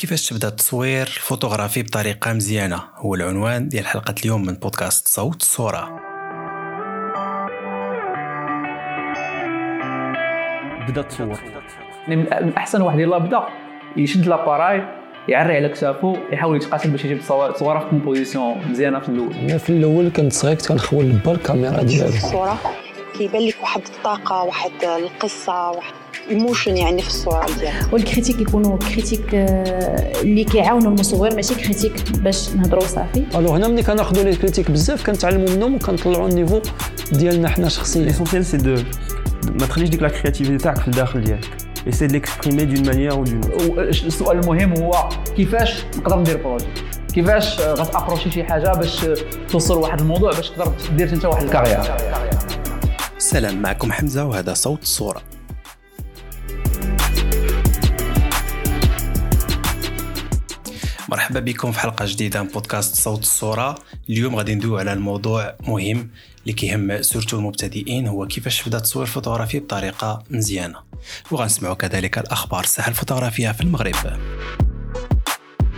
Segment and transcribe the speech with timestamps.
[0.00, 6.00] كيفاش تبدا التصوير الفوتوغرافي بطريقة مزيانة؟ هو العنوان ديال حلقة اليوم من بودكاست صوت الصورة
[10.88, 11.38] بدا تصور.
[12.08, 13.42] يعني من احسن واحد يلاه بدا
[13.96, 14.82] يشد l'appareil
[15.28, 19.34] يعري على كتافو يحاول يتقاتل باش يجيب صورة في composition مزيانة في الأول.
[19.34, 22.08] أنا في الأول كنت صغير كنخول با الكاميرا ديالي.
[22.08, 22.58] الصورة
[23.18, 25.99] كيبان لك واحد الطاقة واحد القصة واحد
[26.30, 27.92] emotion يعني في الصورة ديالك.
[27.92, 33.24] وال critiques يكونوا critiques آه، اللي كيعاونوا المصور ماشي critiques باش نهضروا صافي.
[33.34, 36.60] alors هنا ملي كناخذوا les critiques بزاف كنتعلموا منهم وكنطلعوا ال niveau
[37.12, 38.02] ديالنا حنا شخصيا.
[38.02, 38.74] l'essentiel c'est de
[39.60, 41.48] ما تخليش ديك la créativité تاعك في الداخل ديالك
[41.86, 43.40] essaie de l'exprimer d'une manière ou d'une
[43.78, 46.66] السؤال المهم هو كيفاش نقدر ندير projet
[47.14, 49.16] كيفاش آه، غت approcher شي حاجة باش آه،
[49.50, 51.80] توصل لواحد الموضوع باش تقدر دير انت واحد ال carrière؟
[53.18, 55.22] سلام معكم حمزة وهذا صوت الصورة
[61.10, 63.74] مرحبا بكم في حلقة جديدة من بودكاست صوت الصورة.
[64.10, 66.10] اليوم غادي ندوي على الموضوع مهم
[66.42, 70.78] اللي كيهم surtout المبتدئين هو كيفاش تبدا تصوير فوتوغرافي بطريقة مزيانة.
[71.30, 73.94] وغنسمعوا كذلك الأخبار الساحة الفوتوغرافية في المغرب.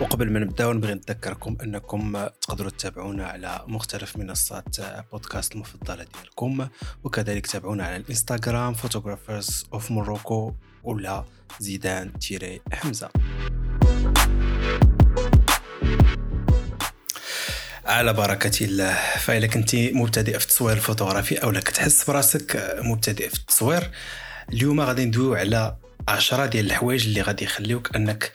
[0.01, 4.77] وقبل ما نبداو نبغي نذكركم أنكم تقدروا تتابعونا على مختلف منصات
[5.13, 6.69] بودكاست المفضلة ديالكم.
[7.05, 11.25] وكذلك تابعونا على الإنستغرام Photographers of Morocco ولا
[11.61, 13.11] زيدان tiret حمزة.
[17.93, 18.95] على بركة الله.
[19.19, 23.91] فإذا كنت مبتدئ في التصوير الفوتوغرافي أو كتحس براسك مبتدئ في التصوير
[24.53, 25.77] اليوم غادي ندويو على
[26.09, 28.33] عشرة ديال الحوايج اللي غادي يخليوك أنك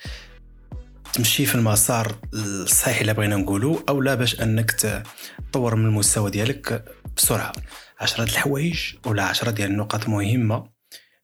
[1.12, 6.84] تمشي في المسار الصحيح اللي بغينا نقولوا أو لا باش أنك تطور من المستوى ديالك
[7.16, 7.52] بسرعة.
[8.00, 10.70] عشرة الحوايج ولا عشرة ديال النقاط مهمة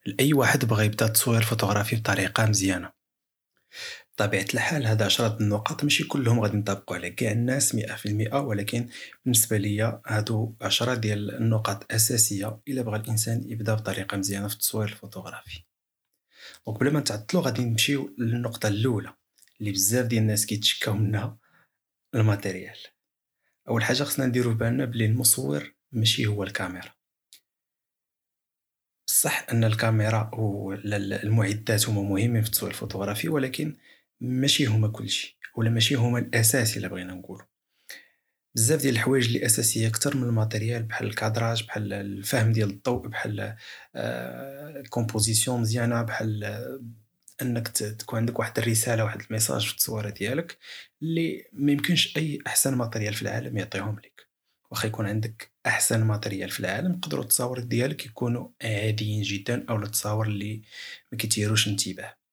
[0.07, 2.91] لأي واحد بغى يبدأ تصوير فوتوغرافي بطريقة مزيانة.
[4.15, 8.41] بطبيعة الحال هذا عشرة النقاط ماشي كلهم غادي نطبقوا على كاع الناس مئة في المئة
[8.41, 8.89] ولكن
[9.25, 14.89] بالنسبة ليا هادو عشرة ديال النقاط أساسية إلا بغى الإنسان يبدأ بطريقة مزيانة في التصوير
[14.89, 15.65] الفوتوغرافي.
[16.67, 19.15] وقبل ما نتعطلوا غادي نمشيو للنقطة الأولى
[19.61, 21.39] اللي بزاف ديال الناس كيتشكاو منها
[22.15, 22.79] ال matériel.
[23.69, 26.95] أول حاجة خصنا نديرو بالنا بلي المصور ماشي هو الكاميرا.
[29.07, 33.77] صح أن الكاميرا والمعدات هما مهمين في التصوير الفوتوغرافي ولكن
[34.25, 37.45] ماشي هما كلشي ولا ماشي هما الاساس الا بغينا نقولو.
[38.55, 42.71] بزاف ديال الحوايج اللي أساسية أكثر من ال matériel بحال ال cadrage بحال الفهم ديال
[42.71, 43.57] الضوء بحال
[44.77, 46.45] ال composition مزيانة بحال
[47.43, 50.59] أنك تكون عندك واحد الرسالة واحد ال message في التصويره ديالك
[51.03, 54.27] اللي ما يمكنش أي أحسن matériel في العالم يعطيهم لك
[54.71, 60.27] واخا يكون عندك أحسن matériel في العالم يقدروا التصاور ديالك يكونوا عاديين جدا أو التصاور
[60.27, 60.63] اللي
[61.13, 62.24] ما كيتيروش انتباه.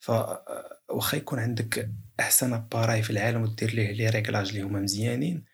[0.00, 0.10] ف
[0.88, 1.90] واخا يكون عندك
[2.20, 5.44] أحسن appareil في العالم ودير ليه les réglages اللي هما مزيانين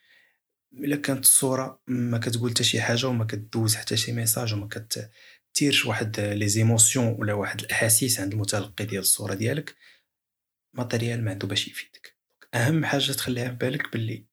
[0.74, 5.10] إلا كانت الصورة ما كتقول حتى شي حاجة وما كدوز حتى شي message وما كت
[5.54, 9.74] تيرش واحد les émotions ولا واحد الأحاسيس عند المتلقي ديال الصورة ديالك
[10.74, 12.16] matériel ما عنده باش يفيدك.
[12.54, 14.26] أهم حاجة تخليها في بالك باللي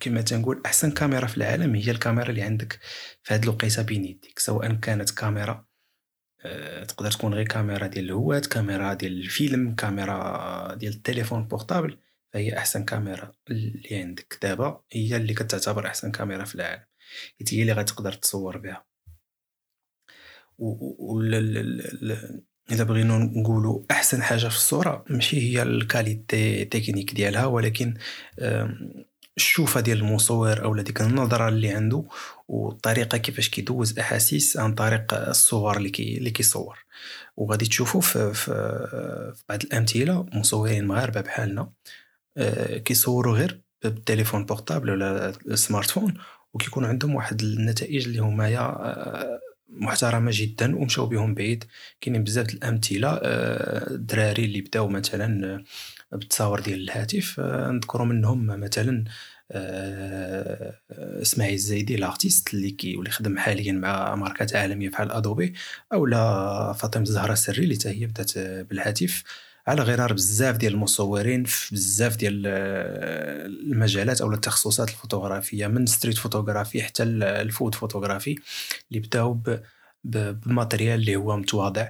[0.00, 2.80] كما تنقول أحسن كاميرا في العالم هي الكاميرا اللي عندك
[3.22, 5.69] في هاد الوقيتة بين يديك سواء كانت كاميرا
[6.88, 11.98] تقدر تكون غير كاميرا ديال الهوات كاميرا ديال الفيلم كاميرا ديال التليفون portable
[12.32, 14.38] فهي أحسن كاميرا اللي عندك.
[14.42, 16.84] دابا هي اللي كتعتبر أحسن كاميرا في العالم.
[17.38, 18.84] حيت هي اللي غتقدر تصور بها.
[20.58, 21.20] و
[22.72, 27.94] الا بغينا نقولوا أحسن حاجة في الصورة ماشي هي ال qualité technique ديالها ولكن
[29.40, 32.04] الشوفة ديال المصور أو ديك النظرة اللي عنده
[32.48, 36.78] والطريقة كيفاش كيدوز احاسيس عن طريق الصور اللي كي اللي كيصور.
[37.36, 38.52] وغادي تشوفوا في, في,
[39.34, 41.70] في بعض الأمثلة مصورين مغاربة بحالنا
[42.84, 46.14] كيصوروا غير بالتليفون portable ولا ال smartphone
[46.54, 48.48] وكيكون عندهم واحد النتائج اللي هما
[49.68, 51.64] محترمة جدا ومشاو بهم بعيد.
[52.00, 55.64] كاينين بزاف الأمثلة الدراري اللي بداو مثلا
[56.12, 59.04] بالتصاور ديال الهاتف نذكروا منهم مثلا
[61.22, 65.54] إسماعيل الزايدي ال artiste اللي كي واللي خدم حاليا مع ماركات عالمية بحال Adobe
[65.92, 69.22] أو لا فاطمة الزهراء السري اللي هي بدات بالهاتف.
[69.66, 72.46] على غرار بزاف ديال المصورين في بزاف ديال
[73.72, 78.38] المجالات أو التخصصات الفوتوغرافية من street photography حتى ال food photography
[78.90, 79.40] اللي بداو
[80.04, 81.88] ب matériel اللي هو متواضع.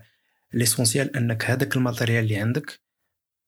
[0.55, 2.81] l'essentiel أنك هذاك ال matériel اللي عندك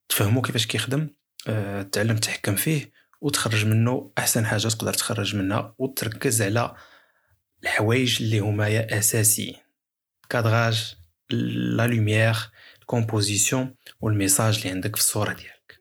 [0.09, 1.09] تفهمو كيفاش كيخدم
[1.49, 6.75] أه، تعلم تحكم فيه وتخرج منه أحسن حاجة تقدر تخرج منها وتركز على
[7.63, 9.57] الحوايج اللي هما يا أساسيين.
[10.31, 10.97] cadrage
[11.31, 12.37] la lumière
[12.81, 15.79] ال composition وال message اللي عندك في الصورة ديالك.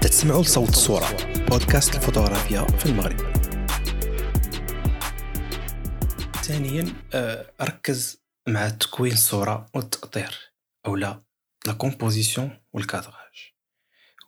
[0.00, 1.06] تسمعوا لصوت الصورة
[1.48, 3.38] بودكاست الفوتوغرافيا في المغرب.
[6.42, 10.52] ثانيا آه، ركز مع تكوين الصورة والتاطير
[10.86, 11.22] أو لا
[11.66, 13.52] la composition وال cadrage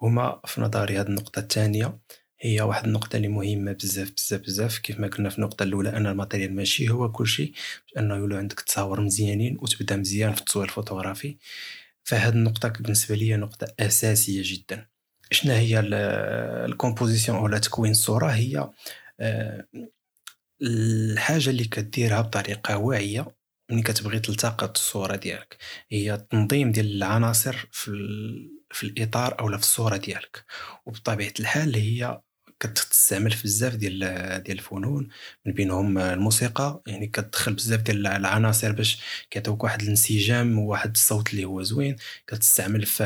[0.02, 1.98] هما في نظري هاد النقطة الثانية
[2.40, 4.78] هي واحد النقطة اللي مهمة بزاف بزاف بزاف.
[4.78, 7.52] كيف ما قلنا في النقطة الأولى أن ال matériel ماشي هو كل شيء
[7.98, 11.36] انه يولو عندك تصاور مزيانين وتبدا مزيان في التصوير الفوتوغرافي.
[12.04, 14.86] فهاد النقطة بالنسبة لي نقطة أساسية جدا.
[15.32, 15.80] شنو هي
[16.66, 18.70] ال composition ولا تكوين الصورة؟ هي
[19.20, 19.66] آه،
[20.62, 23.39] الحاجة اللي كديرها بطريقة واعية
[23.70, 25.56] ملي كتبغي تلتقط الصورة ديالك
[25.90, 27.90] هي التنظيم ديال العناصر في
[28.70, 30.44] في الإطار أو في الصورة ديالك.
[30.86, 32.20] وبطبيعة الحال هي
[32.60, 33.98] كتستعمل في بزاف ديال
[34.42, 35.08] ديال الفنون.
[35.46, 41.44] من بينهم الموسيقى يعني كتدخل بزاف ديال العناصر باش كيعطيوك واحد الانسجام وواحد الصوت اللي
[41.44, 41.96] هو زوين.
[42.26, 43.04] كتستعمل في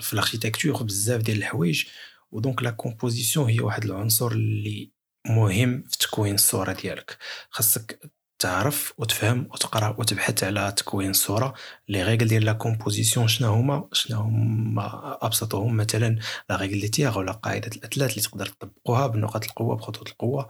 [0.00, 1.84] في ال architecture بزاف ديال الحوايج.
[2.32, 4.90] و donc la composition هي واحد العنصر اللي
[5.26, 7.18] مهم في تكوين الصورة ديالك.
[7.50, 8.00] خاصك
[8.44, 11.54] تعرف وتفهم وتقرأ وتبحث على تكوين الصورة
[11.88, 15.76] les règles ديال la composition شنو هما شنو هما أبسطهم.
[15.76, 16.18] مثلا
[16.50, 20.48] la règle des tiers ولا قاعدة الاثلاث اللي تقدر تطبقوها بنقاط القوة بخطوط القوة.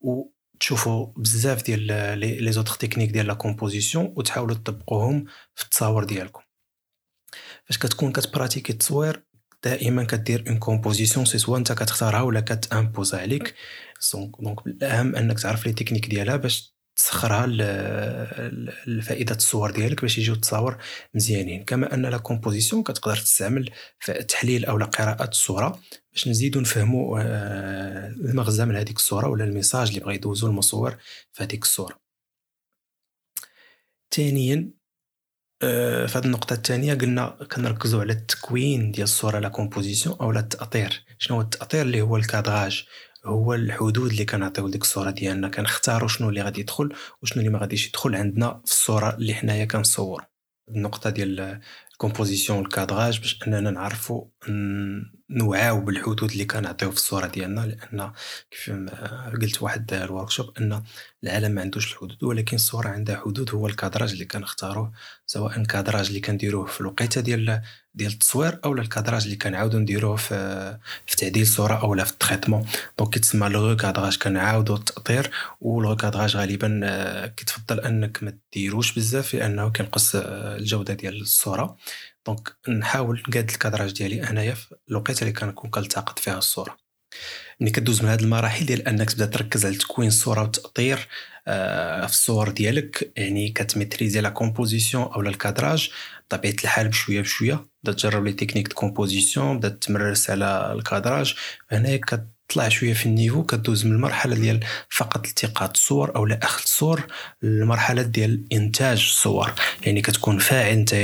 [0.00, 5.24] وتشوفوا بزاف ديال les autres techniques ديال la composition وتحاولوا تطبقوهم
[5.54, 6.42] في التصاور ديالكم.
[7.64, 9.24] فاش كتكون كت pratiquer التصوير
[9.64, 13.54] دائما كدير une composition c'est soit أنت كتختارها ولا كت impose عليك.
[14.14, 17.46] donc الأهم أنك تعرف les techniques ديالها باش تسخرها
[18.86, 20.78] لفائدة الصور ديالك باش يجيو التصاور
[21.14, 21.64] مزيانين.
[21.64, 25.80] كما أن la composition كتقدر تستعمل في تحليل أو قراءة الصورة
[26.12, 30.96] باش نزيدو نفهمو آه، المغزى من هذيك الصورة ولا ال message اللي بغا يدوزو المصور
[31.32, 32.00] في هذيك الصورة.
[34.14, 34.70] ثانيا
[35.62, 41.04] آه، في هذه النقطة الثانية قلنا كنركزوا على التكوين ديال الصورة la composition أو التأطير.
[41.18, 42.86] شنو هو التأطير اللي هو ال cadrage
[43.24, 45.48] هو الحدود اللي كنعطيو لديك الصورة ديالنا.
[45.48, 46.92] كنختاروا شنو اللي غادي يدخل
[47.22, 50.24] وشنو اللي ما غاديش يدخل عندنا في الصورة اللي حنايا كنصور
[50.68, 51.60] النقطة ديال
[52.02, 54.24] ال composition وال cadrage باش أننا نعرفوا
[55.30, 58.12] نوعاو بالحدود اللي كنعطيو في الصورة ديالنا لأن
[58.50, 58.70] كيف
[59.42, 60.82] قلت واحد ال workshop أن
[61.24, 64.92] العالم ما عندوش الحدود ولكن الصورة عندها حدود هو ال cadrage اللي كنختاروه
[65.26, 67.62] سواء ال cadrage اللي كنديروه في الوقيتة ديال
[67.94, 72.17] ديال التصوير أو ال cadrage اللي كنعاودو نديروه في في تعديل الصورة اولا في ال
[72.17, 72.66] traitement.
[72.98, 75.30] donc كيتسمى le recadrage كنعاودو التاطير
[75.60, 81.20] و le recadrage غالبا آه، كيتفضل أنك ما ديروش بزاف لأنه كينقص آه، الجودة ديال
[81.20, 81.76] الصورة.
[82.26, 86.76] donc نحاول نقاد ال cadrage ديالي انايا في الوقيته اللي كنكون كنلتقط فيها الصورة.
[87.60, 91.08] ملي كدوز من هاد المراحل ديال انك تبدا تركز على تكوين الصورة والتاطير
[91.48, 95.90] آه، في الصور ديالك يعني كت maîtriser la composition أو ال cadrage
[96.30, 97.66] بطبيعه الحال بشوية بشوية.
[97.84, 101.34] بدا تجرب les techniques de composition بدا تمرس على ال cadrage.
[101.70, 101.96] هنايا
[102.52, 104.60] تطلع شوية في ال niveau كدوز من المرحله ديال
[104.90, 107.06] فقط التقاط الصور أو لا أخذ الصور
[107.42, 109.52] للمرحله ديال إنتاج الصور
[109.82, 110.94] يعني كتكون فاعل انت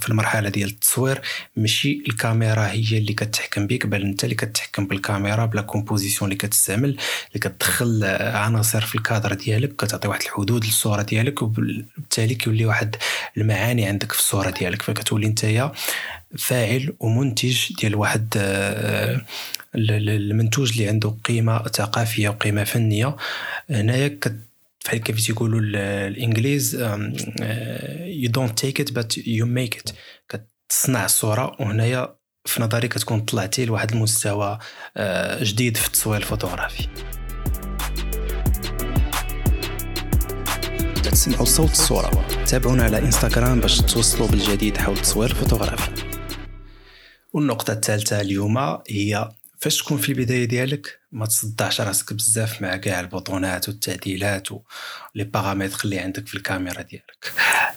[0.00, 1.20] في المرحلة ديال التصوير.
[1.56, 6.38] ماشي الكاميرا هي اللي كتحكم بك بل أنت اللي كتحكم بالكاميرا ب la composition اللي
[6.38, 12.96] كتستعمل اللي كتدخل عناصر في الكادر ديالك كتعطي واحد الحدود للصورة ديالك وبالتالي كيولي واحد
[13.36, 14.82] المعاني عندك في الصورة ديالك.
[14.82, 15.70] فكتولي انت
[16.38, 18.34] فاعل ومنتج ديال واحد
[19.74, 23.16] المنتوج اللي عنده قيمة ثقافية وقيمة فنية.
[23.70, 24.18] هنايا
[24.84, 25.60] بحال كيف تيقولوا
[26.06, 26.74] الإنجليز
[28.04, 29.90] you don't take it but you make it
[30.28, 34.58] كتصنع الصورة وهنايا في نظري كتكون طلعتي لواحد المستوى
[34.96, 36.88] آه، جديد في التصوير الفوتوغرافي.
[41.02, 42.26] تسمعوا صوت الصورة.
[42.46, 45.90] تابعونا على انستغرام باش توصلوا بالجديد حول التصوير الفوتوغرافي.
[47.32, 48.58] والنقطة الثالثة اليوم
[48.88, 54.70] هي فاش تكون في البداية ديالك ما تصدعش راسك بزاف مع كاع البطونات والتعديلات و
[54.70, 57.32] les paramètres اللي عندك في الكاميرا ديالك.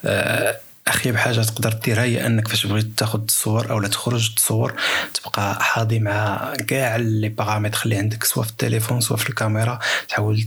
[0.06, 4.82] آه، اخيب حاجة تقدر ديرها هي أنك فاش بغيت تاخذ الصور اولا تخرج تصور
[5.14, 9.80] تبقى حاضي مع كاع les paramètres اللي عندك سواء في التليفون سواء في الكاميرا.
[10.08, 10.44] تحاول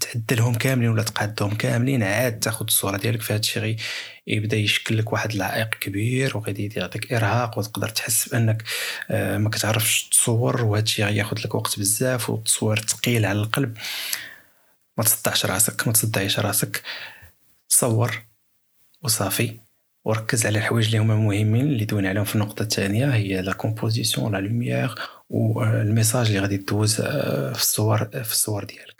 [0.00, 3.76] تعدلهم كاملين ولا تقادهم كاملين عاد تاخذ الصورة ديالك هذا الشيء
[4.26, 8.62] يبدا يشكل لك واحد العائق كبير وغادي يعطيك إرهاق وتقدر تحس بأنك
[9.10, 13.76] آه، ما كتعرفش تصور وهذا الشيء غياخذ لك وقت بزاف والتصوير ثقيل على القلب.
[14.98, 16.82] ما تصدعش راسك ما تصدعيش راسك.
[17.68, 18.22] صور
[19.02, 19.56] وصافي
[20.04, 24.32] وركز على الحوايج اللي هما مهمين اللي دوينا عليهم في النقطة الثانية هي لا كومبوزيسيون
[24.32, 24.94] لا لوميير
[25.30, 28.93] وال message اللي غادي تدوز آه، في الصور في الصور ديالك.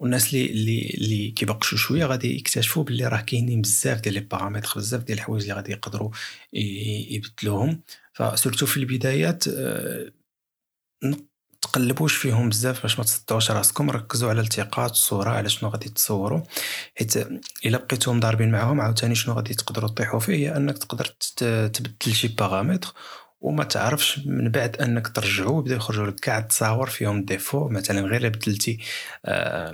[0.00, 4.72] والناس اللي اللي اللي كيبقشوا شوية غادي يكتشفوا باللي راه كاينين بزاف ديال les paramètres
[4.76, 6.10] بزاف ديال الحوايج اللي غادي يقدروا
[6.52, 7.82] يبدلوهم.
[8.12, 10.12] ف surtout في البدايات آه،
[11.62, 13.90] تقلبوش فيهم بزاف باش ما تصدعوش راسكم.
[13.90, 16.40] ركزوا على التقاط الصورة على شنو غادي تصوروا
[16.98, 17.16] حيت
[17.66, 21.04] إلا بقيتوهم ضاربين معاهم عاوتاني شنو غادي تقدروا تطيحوا فيه هي أنك تقدر
[21.68, 22.94] تبدل شي بارامتر
[23.40, 28.28] وما تعرفش من بعد أنك ترجعو ويبدا يخرجوا لك كاع التصاور فيهم défaut مثلا غير
[28.28, 28.78] بدلتي
[29.24, 29.70] آه،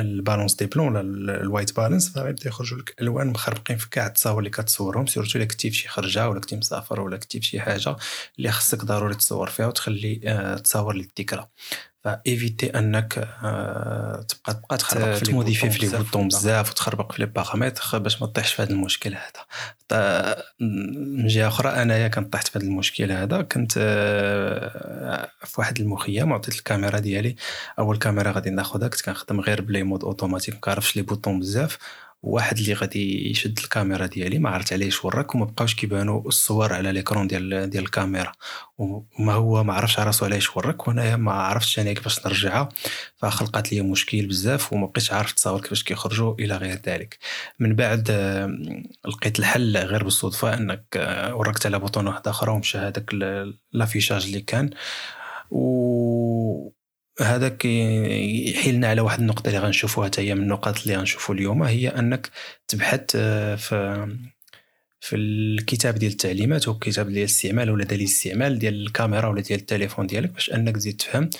[0.00, 3.90] ال balance des blancs ولا ال- ال white balance فغيبدا يخرجوا لك ألوان مخربقين في
[3.90, 5.06] كاع التصاور اللي كتصورهم.
[5.06, 7.96] surtout إلا كنتي في شي خرجة ولا كنتي مسافر ولا كنتي في شي حاجة
[8.38, 10.56] اللي خصك ضروري تصور فيها وتخلي آه،
[10.92, 11.46] للذكرى.
[12.06, 17.12] ف éviter انك آه، تبقى تبقى تخربق في ت modifier في les boutons بزاف وتخربق
[17.12, 19.46] في les paramètres باش ما تطيحش في هذا المشكل هذا.
[20.60, 26.32] من جهه أخرى أنايا كنت طحت في هذا المشكل هذا كنت آه، في واحد المخيم
[26.32, 27.36] وعطيت الكاميرا ديالي.
[27.78, 31.40] أول كاميرا غادي ناخذها كنت كنخدم غير ب les modes automatiques ما كنعرفش les boutons
[31.40, 31.78] بزاف.
[32.26, 36.92] واحد اللي غادي يشد الكاميرا ديالي ما عرفت عليه وراك وما بقاوش كيبانوا الصور على
[36.92, 38.32] l'écran ديال ديال الكاميرا.
[38.78, 42.68] وما هو ما عرفش راسو علاش وراك وانايا ما عرفتش أنا كيفاش نرجعها.
[43.16, 47.18] فخلقات لي مشكل بزاف وما بقيتش عارف التصاور كيفاش كيخرجوا إلى غير ذلك.
[47.58, 48.10] من بعد
[49.06, 53.14] لقيت الحل غير بالصدفة إنك آه، وركت على بوطون واحد آخر ومشى هذاك
[53.72, 54.70] لافيشاج اللي كان.
[55.50, 56.75] و
[57.20, 61.88] هذاك يحيلنا على واحد النقطة اللي غنشوفوها حتى هي من النقاط اللي غنشوفو اليوم هي
[61.88, 62.30] أنك
[62.68, 64.06] تبحث آه، في
[65.00, 70.06] في الكتاب ديال التعليمات والكتاب ديال الاستعمال ولا دليل الاستعمال ديال الكاميرا ولا ديال التليفون
[70.06, 71.30] ديالك باش أنك تزيد تفهم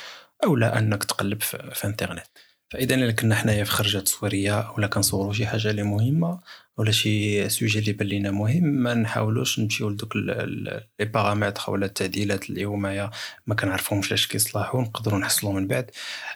[0.44, 2.26] أو لا أنك تقلب في, في إنترنت.
[2.70, 6.40] فاذا كنا حنايا في خرجة تصويريه ولا كنصوروا شي حاجة اللي مهمة
[6.78, 12.50] ولا شي sujet اللي بان لينا مهم ما نحاولوش نمشيو لدوك les paramètres ولا التعديلات
[12.50, 13.10] هما
[13.46, 15.90] ما كنعرفهمش لاش كيصلحوا نقدروا نحصلوا من بعد.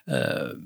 [0.08, 0.56] آه،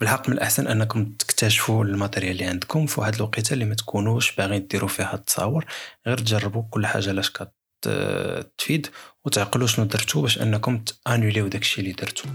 [0.00, 4.36] بالحق من الأحسن أنكم تكتشفوا ال matériel اللي عندكم في واحد الوقيتة اللي ما تكونوش
[4.36, 5.64] باغيين ديروا فيها التصاور.
[6.06, 8.86] غير تجربوا كل حاجة لاش كتفيد
[9.24, 12.28] وتعقلوا شنو درتو باش أنكم تانوليو داكشي اللي درتو.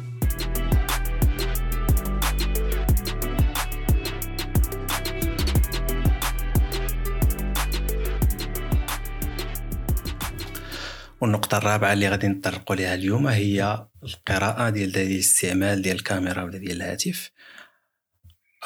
[11.22, 16.58] والنقطة الرابعة اللي غادي نطرقوا لها اليوم هي القراءة ديال دليل الاستعمال ديال الكاميرا ولا
[16.58, 17.32] ديال الهاتف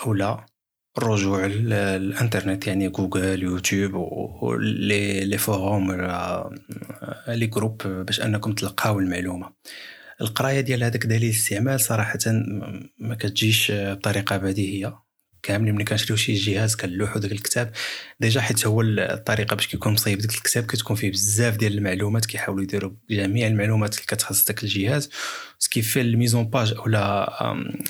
[0.05, 0.45] أو لا
[0.97, 3.93] الرجوع للإنترنت يعني جوجل يوتيوب
[4.43, 6.49] ولا
[7.27, 9.53] les forums ولا les groupes باش أنكم تلقاو المعلومة.
[10.21, 12.19] القراية ديال هذاك دليل الاستعمال صراحة
[12.99, 15.02] ما كتجيش بطريقة بديهية.
[15.43, 17.71] كاملين ملي كنشريو شي جهاز كنلوحو داك الكتاب.
[18.19, 22.63] déjà حيت هو الطريقة باش كيكون مصايب داك الكتاب كتكون فيه بزاف ديال المعلومات كيحاولوا
[22.63, 25.09] يديروا جميع المعلومات اللي كتخص داك الجهاز.
[25.59, 27.33] سكيفي الميزون باج اولا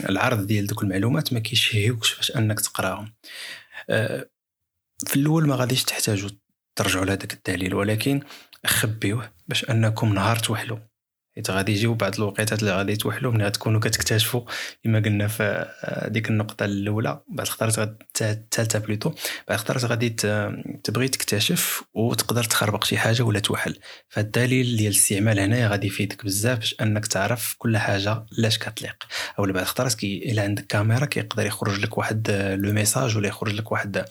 [0.09, 3.13] العرض ديال دوك المعلومات ما كيشهيوكش باش انك تقراهم.
[3.89, 4.29] أه،
[5.07, 6.29] في الأول ما غاديش تحتاجوا
[6.75, 8.21] ترجعوا لهذاك الدليل ولكن
[8.65, 10.77] خبيوه باش أنكم نهار توحلوا
[11.35, 14.41] حيت غادي يجيو بعض الوقيتات اللي غادي توحلوا ملي غتكونوا كتكتشفوا
[14.83, 15.43] كما قلنا في
[15.83, 17.79] آه، ديك النقطة الأولى بعد الخطرات
[18.21, 19.19] الثالثه plutôt بعد
[19.59, 20.09] الخطرات غادي
[20.83, 23.75] تبغي تكتشف وتقدر تخربق شي حاجة ولا توحل.
[24.09, 28.95] فالدليل ديال الاستعمال هنايا غادي يفيدك بزاف باش أنك تعرف كل حاجة لاش كتليق.
[29.39, 33.27] أو بعد الخطرات كي إلا عندك كاميرا كيقدر يخرج لك واحد آه، le message ولا
[33.27, 34.05] يخرج لك واحد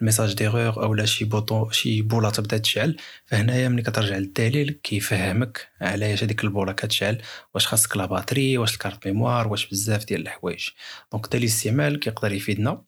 [0.00, 2.96] ال message d'erreur أو لا شي bouton شي بوله تبدأ تشعل.
[3.26, 7.22] فهنايا ملي كترجع للدليل كيفهمك علاش هذيك البوله كتشعل
[7.54, 10.68] واش خاصك la batterie واش ال carte mémoire واش بزاف ديال الحوايج.
[11.12, 12.84] donc دليل الاستعمال كيقدر يفيدنا.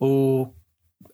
[0.00, 0.44] و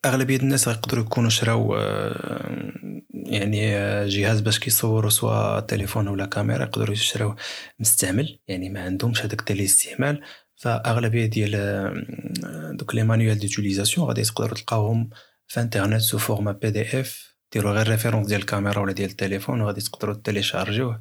[0.05, 2.73] أغلبية الناس غيقدروا يكونوا شراو آه،
[3.15, 7.35] يعني آه، جهاز باش كيصوروا سواء تليفون ولا كاميرا يقدروا يشراو
[7.81, 8.39] مستعمل.
[8.49, 10.23] يعني ما عندهمش هذاك دليل الاستعمال
[10.57, 15.11] فأغلبية ديال آه، دوك les manuels d'utilisation غادي تقدروا تلقاوهم
[15.49, 20.15] في إنترنت sous format PDF ديروا غير référence ديال الكاميرا ولا ديال التليفون وغادي تقدروا
[20.15, 21.01] تيليشارجيوه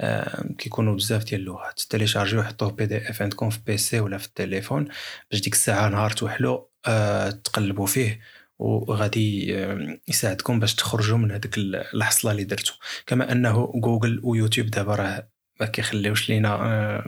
[0.00, 4.88] آه، كيكونوا بزاف ديال اللغات تيليشارجيوه حطوه PDF عندكم في PC ولا في التليفون
[5.30, 8.20] باش ديك الساعة نهار توحلو آه، تقلبوا فيه
[8.58, 12.72] وغادي آه، يساعدكم باش تخرجوا من هذيك الحصلة اللي درتو.
[13.06, 15.28] كما أنه جوجل ويوتيوب دابا راه
[15.60, 17.04] ما كيخليوش لينا آه،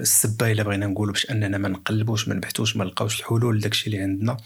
[0.00, 3.98] السبة إلا بغينا نقولوا باش أننا ما نقلبوش ما نبحثوش ما نلقاوش الحلول لداكشي اللي
[4.02, 4.36] عندنا.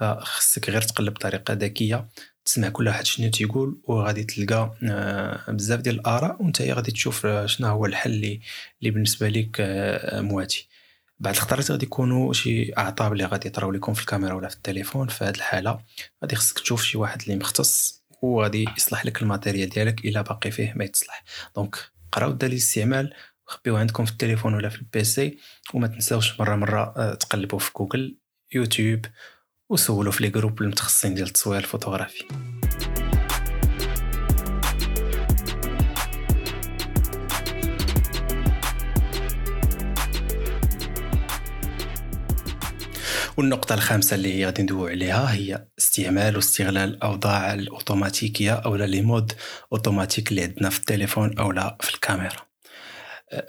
[0.00, 2.08] فخصك غير تقلب بطريقه ذكية
[2.44, 7.46] تسمع كل واحد شنو تيقول وغادي تلقى آه، بزاف ديال الآراء وانت غادي تشوف آه،
[7.46, 8.40] شنو هو الحل
[8.80, 10.68] اللي بالنسبة لك آه، مواتي.
[11.20, 15.08] بعض الخطرات غادي يكونوا شي أعطاب اللي غادي يطراو لكم في الكاميرا ولا في التليفون
[15.08, 15.80] في هذه الحالة
[16.22, 20.50] غادي خصك تشوف شي واحد اللي مختص وغادي يصلح لك ال matériel ديالك إلا باقي
[20.50, 21.24] فيه ما يتصلح.
[21.56, 21.76] donc
[22.14, 23.14] قراو دليل الاستعمال
[23.46, 25.38] خبيوه عندكم في التليفون ولا في ال PC
[25.74, 28.18] وما تنساوش مرة مرة آه، تقلبوا في جوجل
[28.54, 29.06] يوتيوب
[29.70, 32.24] وسولوا في les groupes المتخصصين ديال التصوير الفوتوغرافي.
[43.36, 49.32] والنقطة الخامسة اللي غادي ندوي عليها هي استعمال واستغلال الأوضاع الأوتوماتيكية أو les modes
[49.72, 52.53] automatiques اللي عندنا في التليفون أو لا في الكاميرا.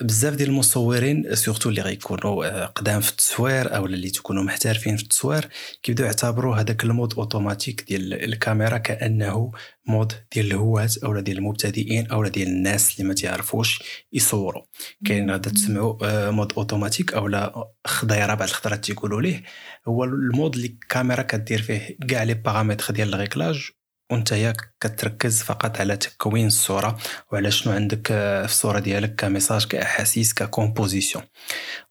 [0.01, 5.04] بزاف ديال المصورين surtout اللي غيكونوا آه، قدام في التصوير أو اللي تكونوا محترفين في
[5.04, 5.50] التصوير
[5.84, 9.51] كيبداو يعتبروا هذاك ال mode automatique ديال الكاميرا كأنه
[9.88, 14.63] mode ديال الهواة أو ديال المبتدئين أو ديال الناس اللي ما تعرفوش يصوروا.
[15.06, 19.44] كاين غادا تسمعوا آه، mode automatique أو لا خضيرة بعض الخطرات تيقولوا ليه.
[19.88, 23.70] هو ال mode اللي الكاميرا كدير فيه كاع les paramètres ديال ال réglage
[24.12, 26.97] وانت كتركز فقط على تكوين الصورة
[27.31, 31.24] وعلى شنو عندك آه، في الصورة ديالك ك message كأحاسيس ك composition.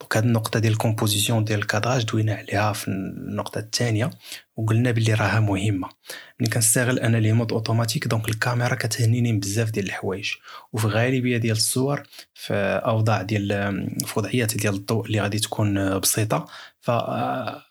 [0.01, 4.11] donc هاد النقطة ديال ال composition ديال ال cadrage دوينا عليها في النقطة الثانية
[4.57, 5.89] وقلنا بلي راها مهمة.
[6.41, 10.31] ملي كنستغل أنا les modes automatiques donc الكاميرا كتهنيني بزاف ديال الحوايج.
[10.73, 12.03] وفي غالبية ديال الصور
[12.35, 12.55] في
[12.87, 13.49] أوضاع ديال
[14.07, 16.47] في وضعيات ديال الضوء اللي غادي تكون بسيطة
[16.81, 17.63] ف آه،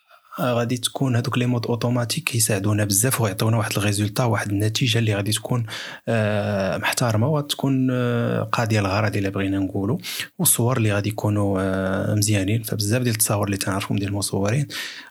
[0.42, 5.16] غادي تكون هذوك les modes automatiques كيساعدونا بزاف ويعطيونا واحد ال résultat واحد النتيجة اللي
[5.16, 5.66] غادي تكون
[6.08, 9.98] آه، محترمة وتكون آه، قاضية الغرض إلا بغينا نقولوا
[10.40, 12.64] والصور اللي غادي يكونوا آه، مزيانين.
[12.64, 14.68] فبزاف ديال التصاور اللي تنعرفهم ديال المصورين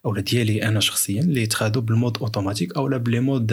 [0.06, 3.52] أو ديالي أنا شخصيا اللي يتخادوا بال mode automatique أو ب les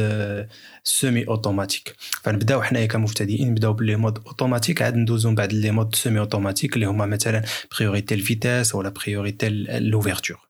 [0.84, 5.72] modes semi-automatiques فنبداو حنايا كمبتدئين نبداو ب les modes automatiques عاد ندوزو من بعد les
[5.72, 7.44] modes semi-automatiques اللي هما مثلا
[7.78, 10.50] priorité à la vitesse ولا priorité l'ouverture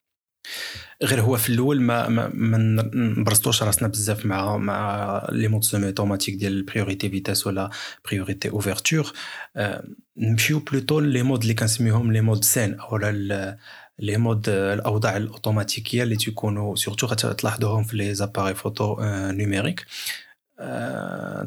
[1.03, 2.32] غير هو في الأول ما ما,
[2.94, 7.70] نبرزطوش راسنا بزاف مع مع les modes semi-automatiques ديال ال priorité vitesse ولا
[8.10, 9.13] priorité ouverture
[9.56, 9.84] آه
[10.18, 12.98] نمشيو plutôt les modes اللي كنسميهم les modes scène أو
[14.00, 18.98] les modes الأوضاع الأوتوماتيكية اللي تيكونوا surtout غتلاحظوهم في les appareils photo
[19.32, 19.86] numériques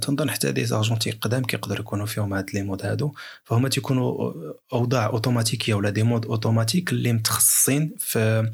[0.00, 3.12] تنظن حتى des argentiques قدام كيقدروا يكونوا فيهم هاد les modes هادو.
[3.44, 4.32] فهما تيكونوا
[4.72, 8.50] أوضاع أوتوماتيكية ولا des modes automatiques اللي متخصصين في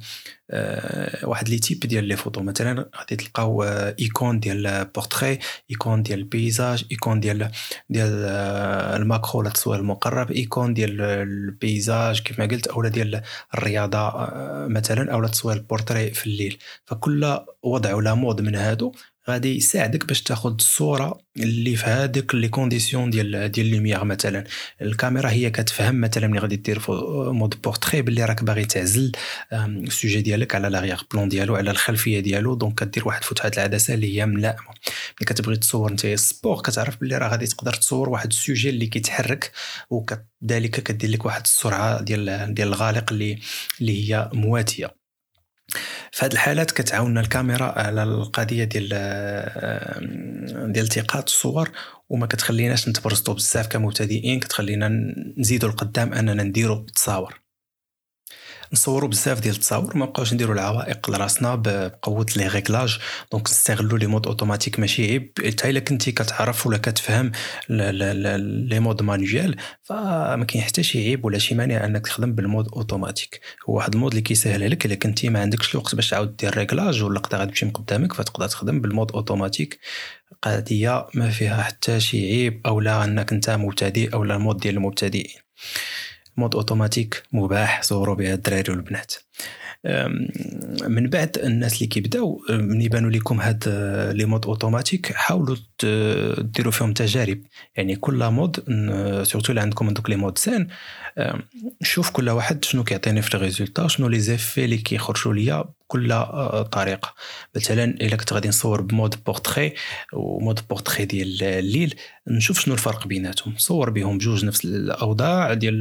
[0.50, 2.42] آه، واحد les types ديال les photos.
[2.42, 3.62] مثلا غادي تلقاو
[3.98, 5.38] icône ديال portrait
[5.70, 7.50] icône ديال ال paysage icône ديال
[7.90, 8.08] ديال
[9.00, 13.22] ال macro ولا التصوير المقرب icône ديال ال paysage كيف ما قلت اولا ديال
[13.54, 16.58] الرياضة آه، مثلا اولا تصوير البورتري في الليل.
[16.86, 18.92] فكل وضع ولا mode من هادو
[19.28, 24.44] غادي يساعدك باش تاخذ الصورة اللي في هذيك les conditions ديال ديال lumière مثلا.
[24.82, 26.82] الكاميرا هي كتفهم مثلا ملي غادي دير
[27.32, 29.12] mode portrait باللي راك باغي تعزل
[29.52, 32.54] ال sujet ديالك على l'arrière-plan ديالو على الخلفية ديالو.
[32.54, 34.68] donc كدير واحد فتحه العدسة اللي هي ملائمة.
[35.20, 38.86] ملي كتبغي تصور انت sport كتعرف باللي راه غادي تقدر تصور واحد ال sujet اللي
[38.86, 39.52] كيتحرك
[39.90, 43.38] وكذلك كدير لك واحد السرعة ديال ديال الغالق اللي
[43.80, 44.97] اللي هي مواتية.
[46.12, 48.88] في هذه الحالات كتعاوننا الكاميرا على القضية ديال
[50.72, 51.70] ديال التقاط الصور
[52.08, 54.88] وما كتخليناش نتبرزطو بزاف كمبتدئين كتخلينا
[55.36, 57.40] نزيدو القدام أننا نديرو تصاور
[58.72, 62.98] نصوروا بزاف ديال التصاور ما بقاوش نديروا العوائق لراسنا بقوة les réglages.
[63.32, 65.32] donc نستغلوا les modes automatiques ماشي عيب.
[65.46, 67.32] حتى إلا كنتي كتعرف ولا كتفهم
[67.68, 72.68] les modes manuels فما كاين حتى شي عيب ولا شي مانع إنك تخدم بال mode
[72.68, 76.36] automatique هو واحد ال mode اللي كيسهل لك إلا كنتي ما عندكش الوقت باش تعاود
[76.36, 79.78] دير réglage ولا اللقطة غتمشي من قدامك فتقدر تخدم بال mode automatique
[80.42, 84.56] قضية ما فيها حتى شي عيب أو لا إنك أنت مبتدئ أو لا ال mode
[84.56, 85.30] ديال المبتدئين.
[86.38, 89.14] mode automatique مباح صوروا بها الدراري والبنات.
[90.88, 93.64] من بعد الناس اللي كيبداو من يبانوا لكم هاد
[94.14, 95.56] les modes automatiques حاولوا
[96.38, 97.40] ديروا فيهم تجارب.
[97.76, 98.56] يعني كل mode
[99.22, 100.68] surtout اللي عندكم دوك les modes scènes
[101.82, 106.12] شوف كل واحد شنو كيعطيني في ال résultat شنو les effets اللي كيخرجوا ليا بكل
[106.12, 107.14] آه، طريقه
[107.56, 109.74] مثلا إلا كنت غادي نصور ب mode portrait
[110.12, 111.94] و mode portrait ديال الليل
[112.26, 113.54] نشوف شنو الفرق بيناتهم.
[113.54, 115.78] نصور بهم بجوج نفس الأوضاع ديال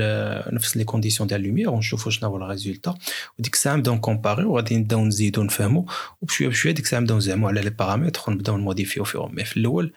[0.55, 2.95] نفس les conditions ديال lumière ونشوفوا شنو هو ال résultat.
[3.39, 5.85] وديك الساعة نبداو ن comparer وغادي نبداو نزيدو نفهمو.
[6.21, 9.35] وبشوية بشوية ديك الساعة نبداو نزعمو على les paramètres ونبداو نموديفيو فيهم.
[9.35, 9.93] mais في الأول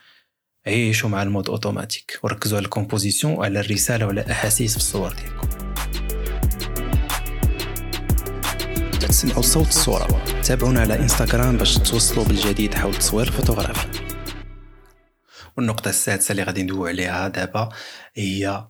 [0.66, 5.12] عيشوا مع ال mode automatique وركزوا على ال composition وعلى الرسالة ولا الاحاسيس في الصور
[5.12, 5.60] ديالكم.
[9.20, 10.24] تسمعوا صوت الصورة.
[10.42, 13.88] تابعونا على انستغرام باش توصلوا بالجديد حول التصوير الفوتوغرافي
[15.56, 17.68] والنقطة السادسة اللي غادي ندوي عليها دابا
[18.14, 18.68] هي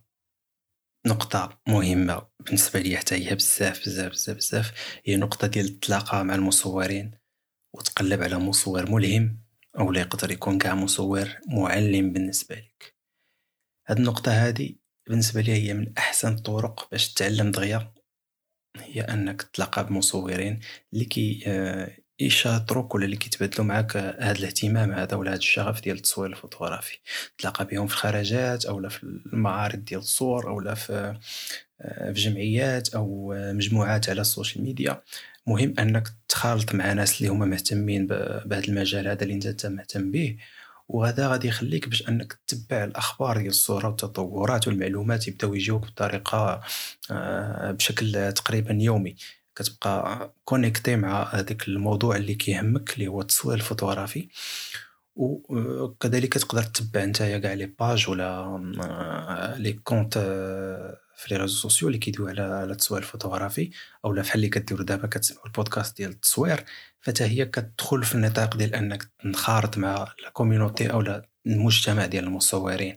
[1.06, 4.72] نقطة مهمة بالنسبة لي حتى هي بزاف بزاف بزاف بزاف.
[5.04, 7.10] هي نقطة ديال التلاقى مع المصورين
[7.74, 9.40] وتقلب على مصور ملهم
[9.78, 12.96] أو لا يقدر يكون كاع مصور معلم بالنسبة لك.
[13.86, 17.99] هاد النقطة هادي بالنسبة لي هي من أحسن الطرق باش تتعلم دغيا
[18.76, 20.60] هي أنك تلاقى بمصورين
[20.92, 25.96] اللي كي آه، يشاطروك ولا اللي كيتبادلوا معاك هذا الاهتمام هذا ولا هذا الشغف ديال
[25.96, 26.98] التصوير الفوتوغرافي.
[27.38, 31.18] تلاقى بهم في الخرجات أو في المعارض ديال الصور أو في
[31.80, 35.02] آه، في جمعيات أو مجموعات على ال social media.
[35.46, 40.36] مهم أنك تخالط مع ناس اللي هما مهتمين بهذا المجال هذا اللي أنت مهتم به
[40.92, 46.60] وهذا غادي يخليك باش أنك تتبع الأخبار ديال الصورة والتطورات والمعلومات يبداو يجيوك بطريقة
[47.10, 49.16] آه، بشكل تقريبا يومي.
[49.56, 54.28] كتبقى connecté مع هذاك الموضوع اللي كيهمك اللي هو التصوير الفوتوغرافي.
[55.16, 58.28] وكذلك تقدر تتبع نتايا كاع les pages ولا
[58.82, 63.70] آه، les comptes آه، في les réseaux sociaux اللي كيدويو على التصوير الفوتوغرافي.
[64.04, 66.64] أو بحال اللي كديروا دابا كتسمعوا البودكاست ديال التصوير.
[67.00, 72.96] فتا هي كتدخل في النطاق ديال انك تنخرط مع la community أو المجتمع ديال المصورين.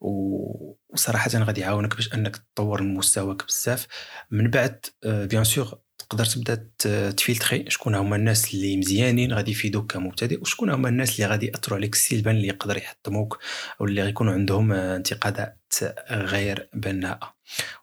[0.00, 3.86] وصراحه غادي يعاونك باش انك تطور من مستواك بزاف.
[4.30, 6.68] من بعد bien آه، sûr تقدر تبدا
[7.10, 11.46] ت filtrer شكون هما الناس اللي مزيانين غادي يفيدوك كمبتدئ وشكون هما الناس اللي غادي
[11.46, 13.38] يأثروا عليك سلبا اللي يقدر يحطموك
[13.80, 15.74] أو اللي غيكونوا عندهم انتقادات
[16.10, 17.34] غير بناءة.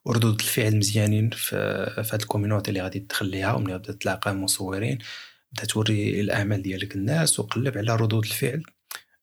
[0.06, 1.56] وردود الفعل مزيانين في,
[2.14, 4.98] هاد ال community اللي غادي تدخل ليها وملي غادي تلاقى مصورين
[5.52, 8.64] بدا توري الأعمال ديالك الناس وقلب على ردود الفعل.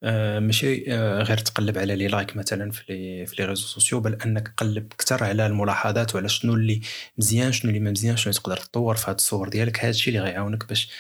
[0.03, 4.01] آه، ماشي آه، غير تقلب على les likes مثلا في لي في لي ريزو سوسيو
[4.01, 6.81] بل أنك قلب أكثر على الملاحظات وعلى شنو اللي
[7.19, 9.81] مزيان شنو اللي ما مزيان شنو تقدر تطور في هاد الصور ديالك.
[9.81, 10.91] هذا الشيء اللي غيعاونك باش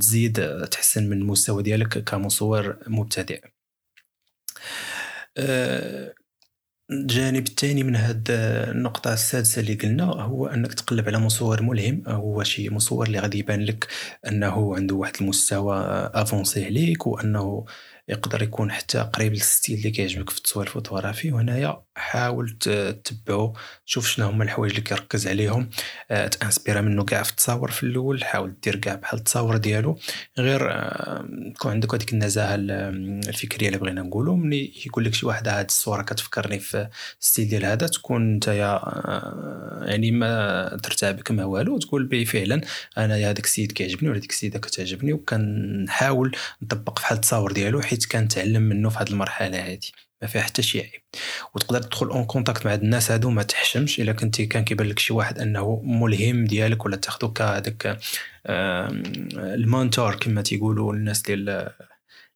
[0.00, 3.40] تزيد آه، تحسن من المستوى ديالك كمصور مبتدئ.
[6.90, 12.02] الجانب الثاني من هاد النقطة السادسة اللي قلنا هو أنك تقلب على مصور ملهم.
[12.06, 13.86] هو شي مصور اللي غادي يبان لك
[14.26, 15.76] أنه عنده واحد المستوى
[16.14, 17.64] avancé عليك وأنه
[18.08, 21.32] يقدر يكون حتى قريب لل style اللي كيعجبك في التصوير الفوتوغرافي.
[21.32, 25.70] وهنايا حاول تتبعو تشوف شنو هما الحوايج اللي كيركز عليهم.
[26.10, 29.98] آه، ت inspirer منه كاع في التصاور في الأول حاول دير كاع بحال التصاور ديالو.
[30.38, 35.48] غير آه، يكون عندك هذيك النزاهة الفكرية اللي بغينا نقولوا ملي يقول لك شي واحد
[35.48, 36.88] هاد الصورة كتفكرني في
[37.20, 42.60] style ديال هذا تكون نتايا آه، يعني ما ترتبك ما والو تقول بي فعلا
[42.98, 45.12] أنا هذاك السيد كيعجبني ولا ديك السيدة كتعجبني.
[45.12, 49.78] وكنحاول نطبق في التصاور ديالو كنتعلم منه في هذه المرحلة هذه
[50.22, 51.02] ما فيها حتى شي عيب.
[51.54, 54.98] وتقدر تدخل en contact مع هاد الناس هادو ما تحشمش إلا كنتي كان كيبان لك
[54.98, 57.98] شي واحد أنه ملهم ديالك ولا تاخذو كهذاك
[59.32, 61.72] ال mentor كما تيقولوا الناس ديال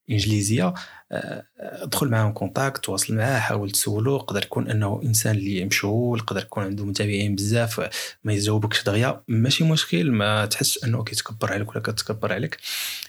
[0.09, 0.75] الإنجليزية.
[1.12, 4.16] آه، ادخل معاه contact تواصل معاه حاول تسولو.
[4.16, 7.90] يقدر يكون أنه إنسان اللي مشغول يقدر يكون عنده متابعين بزاف
[8.25, 9.22] ما يجاوبكش دغيا.
[9.29, 12.57] ماشي مشكل ما تحسش أنه كيتكبر عليك ولا كتكبر عليك.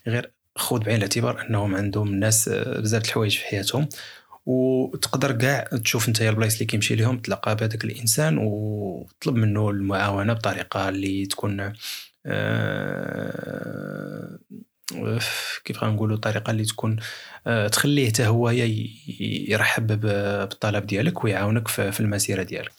[0.07, 3.87] غير خذ بعين الاعتبار انهم عندهم ناس آه، بزاف الحوايج في حياتهم.
[4.45, 10.89] وتقدر كاع تشوف انت البلايص اللي كيمشي ليهم تلقى بهذاك الإنسان وطلب منه المعاونة بطريقة
[10.89, 11.73] اللي تكون
[12.25, 14.39] آه
[15.65, 16.99] كيف غنقولوا الطريقة اللي تكون
[17.47, 22.71] آه تخليه حتى هو يرحب بالطلب ديالك ويعاونك في المسيرة ديالك.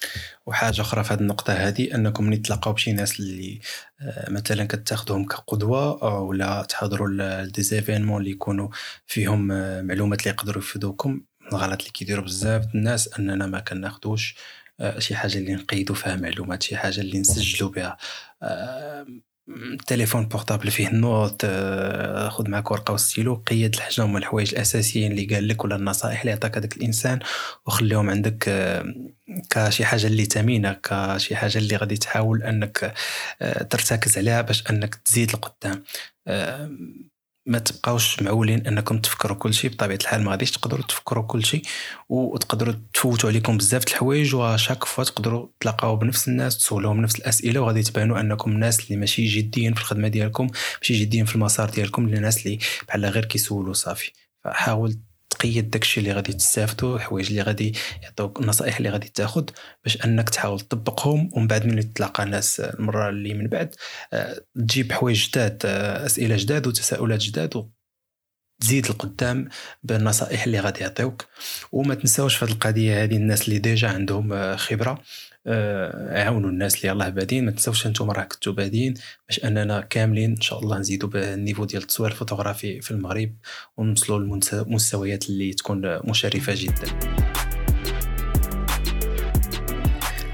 [0.46, 3.60] وحاجة أخرى في هذه النقطة هذه أنكم ملي تلاقاو بشي ناس اللي
[4.00, 8.68] آه مثلا كتاخذهم كقدوة ولا تحضروا ل des événements اللي يكونوا
[9.06, 11.20] فيهم آه معلومات اللي يقدروا يفيدوكم
[11.52, 14.34] الغلط اللي كيديروا بزاف الناس أننا ما كناخذوش
[14.98, 17.96] شي حاجة اللي نقيدوا فيها معلومات شي حاجة اللي نسجلوا بها.
[19.48, 25.12] التليفون portable فيه ال notes آه، خذ معك ورقة وستيلو قيد الحاجة هما الحوايج الأساسيين
[25.12, 27.18] اللي قال لك ولا النصائح اللي عطاك هذاك الإنسان
[27.66, 28.44] وخليهم عندك
[29.50, 32.94] كشي حاجة اللي ثمينه كشي حاجة اللي غادي تحاول أنك
[33.70, 35.84] ترتكز عليها باش أنك تزيد لقدام.
[37.46, 41.62] ما تبقاوش معولين انكم تفكروا كل شيء بطبيعة الحال ما غاديش تقدروا تفكروا كل شيء
[42.08, 47.82] وتقدروا تفوتوا عليكم بزاف الحوايج وشاك فوا تقدروا تلاقاو بنفس الناس تسولوهم نفس الأسئلة وغادي
[47.82, 50.46] تبانوا انكم ناس اللي ماشي جديين في الخدمة ديالكم
[50.80, 54.12] ماشي جديين في المسار ديالكم اللي ناس اللي بحال غير كيسولوا صافي.
[54.44, 54.98] فحاول
[55.34, 59.44] تقيد داكشي اللي غادي تستافدو الحوايج اللي غادي يعطوك النصائح اللي غادي تاخذ
[59.84, 63.74] باش أنك تحاول تطبقهم ومن بعد ملي تلاقى ناس المره اللي من بعد
[64.12, 67.68] آه، تجيب حوايج جداد آه، أسئلة جداد وتساؤلات جداد
[68.60, 69.48] تزيد القدام
[69.82, 71.26] بالنصائح اللي غادي يعطيوك.
[71.72, 75.02] وما تنساوش في هذه القضية هذه الناس اللي ديجا عندهم آه، خبرة.
[75.46, 77.44] عاونوا الناس اللي يلاه بادين.
[77.44, 78.94] ما تنساوش أنتم راه كنتو بادين
[79.28, 83.34] باش أننا كاملين إن شاء الله نزيدوا بال niveau ديال التصوير الفوتوغرافي في المغرب
[83.76, 86.98] ونوصلوا للمستويات اللي تكون مشرفة جدا.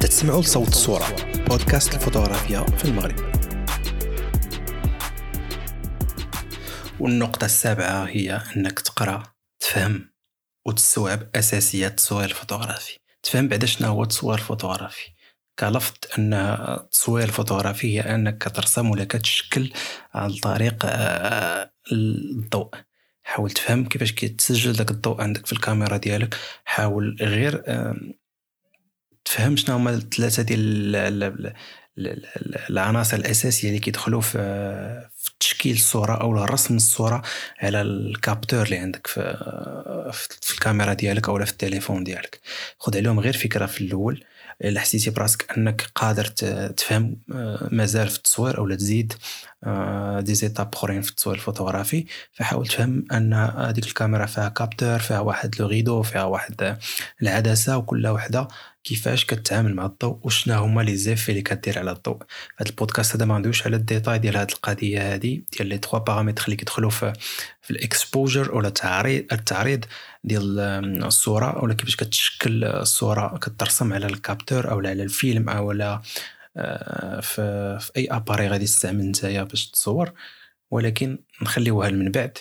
[0.00, 1.16] تسمعوا لصوت الصورة
[1.48, 3.30] بودكاست الفوتوغرافيا في المغرب.
[7.00, 9.22] والنقطة السابعة هي أنك تقرأ
[9.60, 10.10] تفهم
[10.66, 12.99] وتستوعب أساسيات التصوير الفوتوغرافي.
[13.22, 15.10] تفهم بعدا شنو هو التصوير الفوتوغرافي.
[15.58, 19.72] كلفظ أن التصوير الفوتوغرافي هي أنك كترسم ولا كتشكل
[20.14, 22.70] عن طريق آه، الضوء.
[23.22, 26.36] حاول تفهم كيفاش كيتسجل داك الضوء عندك في الكاميرا ديالك.
[26.64, 27.62] حاول غير
[29.24, 31.54] تفهم شنو هما الثلاثة ديال
[32.70, 37.22] العناصر الأساسية اللي كيدخلوا في في تشكيل الصورة أو رسم الصورة
[37.62, 39.20] على ال capteur اللي عندك في
[40.40, 42.40] في الكاميرا ديالك أو في التليفون ديالك.
[42.78, 44.24] خذ عليهم غير فكرة في الأول.
[44.64, 49.12] إلا حسيتي براسك أنك قادر تفهم آه، مازال في التصوير أو تزيد
[49.64, 55.20] آه، des étapes أخرين في التصوير الفوتوغرافي فحاول تفهم أن هذيك الكاميرا فيها capteur فيها
[55.20, 56.78] واحد لو فيها واحد
[57.22, 58.48] العدسة وكل وحدة
[58.84, 62.22] كيفاش كتعامل مع الضوء وشنا هما les effets اللي كدير على الضوء.
[62.58, 65.98] هاد البودكاست هذا ما غندويش على ال détail ديال هاد القضية هادي ديال les trois
[65.98, 67.12] paramètres اللي كيدخلوا في
[67.62, 69.84] في ال exposure ولا التعريض التعريض
[70.24, 70.60] ديال
[71.04, 76.00] الصورة ولا كيفاش كتشكل الصورة كترسم على ال capteur أو على الفيلم أو على
[76.56, 80.12] آه، في, في أي appareil غادي تستعمل نتايا باش تصور.
[80.70, 82.38] ولكن نخليوها من بعد.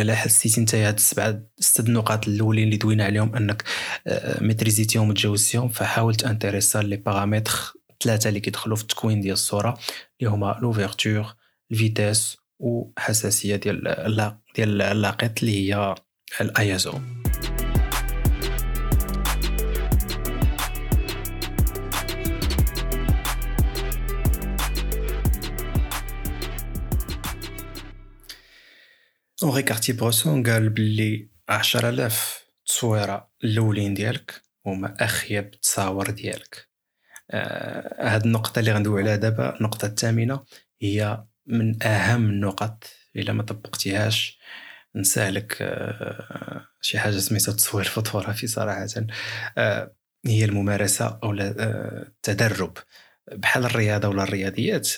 [0.00, 3.64] الا حسيتي أنت هاد السبعة ست النقاط الأولين اللي دوينا عليهم أنك
[4.06, 9.78] آه، ميتريزيتيهم وتجاوزتيهم فحاول تانتريسا les paramètres ثلاثة اللي كيدخلوا في التكوين ديال الصورة
[10.20, 11.34] اللي هما l'ouverture
[11.70, 15.94] ال vitesse وحساسيه ديال ديال اللاقط اللي هي
[16.40, 16.92] ال ISO
[29.42, 36.68] Henri Cartier-Bresson قال بلي عشرة آلاف تصويرة الأولين ديالك هما أخيب تصاور ديالك
[37.30, 40.44] آه هاد النقطة اللي غندوي عليها دابا النقطة الثامنة
[40.82, 42.84] هي من أهم النقط
[43.16, 44.38] إلا ما طبقتيهاش
[44.96, 48.86] نسالك آه شي حاجة سميتها التصوير الفوتوغرافي صراحة
[49.58, 49.94] آه
[50.26, 52.78] هي الممارسة أو آه، التدرب
[53.32, 54.88] بحال الرياضة ولا الرياضيات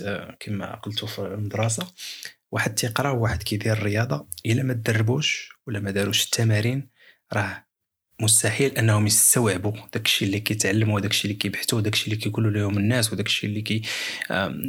[0.40, 1.86] كما قلت في المدرسة
[2.54, 6.88] واحد تيقرا وواحد كيدير الرياضة إلا ما تدربوش ولا ما داروش التمارين
[7.32, 7.66] راه
[8.20, 13.46] مستحيل أنهم يستوعبوا داكشي اللي كيتعلموا وداكشي اللي كيبحثوا وداكشي اللي كيقولوا لهم الناس وداكشي
[13.46, 13.82] اللي كي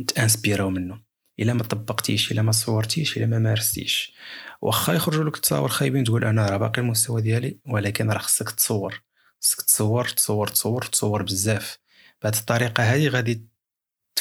[0.07, 1.01] تانسبيراو منه.
[1.39, 4.13] إلا ما طبقتيش إلا ما صورتيش إلا ما مارستيش.
[4.61, 9.03] واخا يخرجوا لك تصاور خايبين تقول أنا راه باقي المستوى ديالي ولكن راه خصك تصور.
[9.41, 11.77] خصك تصور تصور تصور تصور بزاف.
[12.23, 13.54] بهذه الطريقة هذه غادي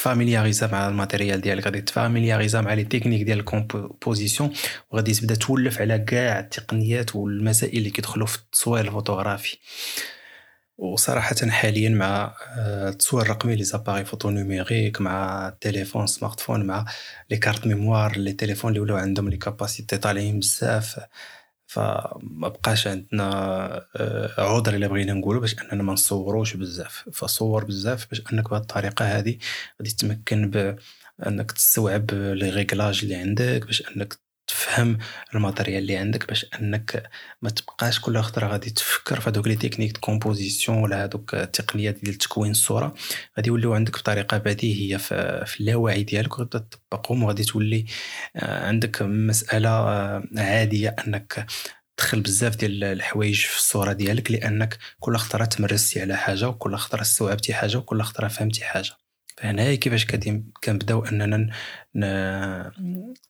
[0.05, 1.65] تفاميلياريزا مع ال matériel ديالك.
[1.65, 4.53] غادي تفاميلياريزا مع les techniques ديال ال composition
[4.91, 9.59] وغادي تبدا تولف على كاع التقنيات والمسائل اللي كيدخلوا في التصوير الفوتوغرافي.
[10.79, 16.85] وصراحة حاليا مع آه، التصوير الرقمي les appareils photo numériques مع التليفون smartphone مع
[17.31, 21.01] les cartes mémoire les téléphones اللي ولاو عندهم les capacités طالعين بزاف.
[21.75, 23.25] فما بقاش عندنا
[23.97, 27.09] آه، عذر الا بغينا نقولوا باش أننا ما نصوروش بزاف.
[27.13, 29.39] فصور بزاف باش أنك بهذه الطريقة هذه
[29.83, 34.99] غادي تمكن بأنك تستوعب les réglages اللي عندك باش أنك تفهم
[35.35, 37.11] ال matériel اللي عندك باش أنك
[37.43, 42.15] ما تبقاش كل خطرة غادي تفكر في هذوك les techniques composition ولا هذوك التقنيات ديال
[42.15, 42.95] تكوين الصورة.
[43.37, 47.85] غادي يوليو عندك بطريقة بديهيه في اللاوعي ديالك وغادي تطبقهم وغادي تولي
[48.37, 51.47] آه، عندك مسألة آه، عادية أنك
[51.97, 57.01] تدخل بزاف ديال الحوايج في الصورة ديالك لأنك كل خطرة تمرستي على حاجة وكل خطرة
[57.03, 59.04] استوعبتي حاجة وكل خطرة فهمتي حاجة.
[59.45, 60.07] فهنا كيفاش
[60.65, 61.51] كنبداو أننا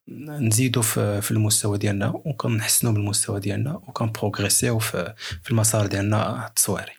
[0.09, 5.15] نزيدو في المستوى ديالنا وكنحسنوا بالمستوى ديالنا وكنبروغريسيو في
[5.51, 6.93] المسار ديالنا التصويري.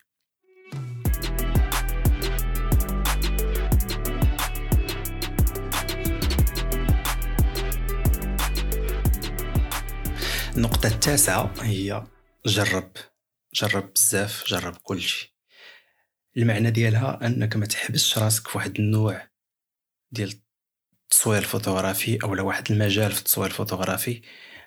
[10.58, 12.04] النقطة التاسعة هي
[12.46, 12.92] جرب
[13.54, 15.35] جرب بزاف جرب كلشي
[16.38, 19.28] المعنى ديالها أنك ما تحبسش راسك في واحد النوع
[20.12, 20.40] ديال
[21.12, 24.22] التصوير الفوتوغرافي أو واحد المجال في التصوير الفوتوغرافي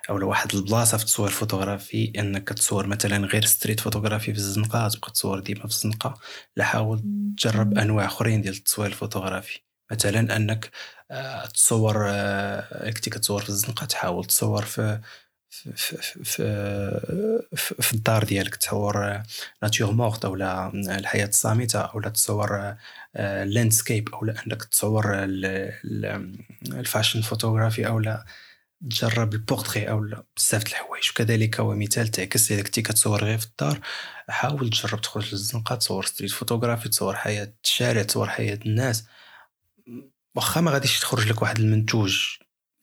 [0.09, 5.11] أو واحد البلاصة في التصوير الفوتوغرافي أنك تصور مثلا غير street photography في الزنقة تبقى
[5.11, 6.19] تصور ديما في الزنقة.
[6.57, 7.03] لا حاول
[7.37, 9.59] تجرب أنواع أخرين ديال التصوير الفوتوغرافي.
[9.91, 10.71] مثلا أنك
[11.11, 15.01] آه، تصور آه، كنتي كتصور في الزنقة تحاول تصور في
[15.49, 15.97] في,
[17.81, 19.21] في, الدار ديالك تصور
[19.63, 20.35] nature morte أو
[20.75, 22.75] الحياة الصامتة أو تصور
[23.45, 25.03] landscape أو أنك تصور
[26.73, 28.03] ال fashion photography أو
[28.89, 29.99] تجرب البورتري أو
[30.37, 31.09] بزاف د الحوايج.
[31.09, 33.79] وكذلك هو مثال العكس إذا كنتي كتصور غير في الدار
[34.29, 39.05] حاول تجرب تخرج للزنقة تصور street photography تصور حياة الشارع تصور حياة الناس.
[40.35, 42.37] واخا ما غاديش تخرج لك واحد المنتوج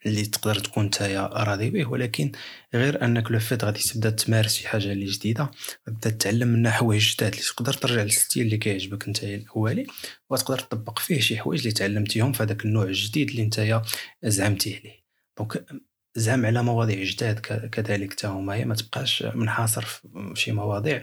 [0.06, 1.86] اللي تقدر تكون نتايا راضي به.
[1.86, 2.32] ولكن
[2.74, 5.50] غير أنك le fait غادي تبدأ تمارس شي حاجة اللي جديدة
[5.86, 9.86] تبدا تتعلم منها حوايج جداد اللي تقدر ترجع لل style اللي كيعجبك نتايا الأولي
[10.30, 13.82] وتقدر تطبق فيه شي حوايج اللي تعلمتيهم في هذاك النوع الجديد اللي نتايا
[14.24, 15.04] زعمتي عليه.
[15.38, 15.66] donc
[16.14, 17.38] زعم على مواضيع جداد
[17.72, 21.02] كذلك حتى هما ما تبقاش منحاصر في شي مواضيع.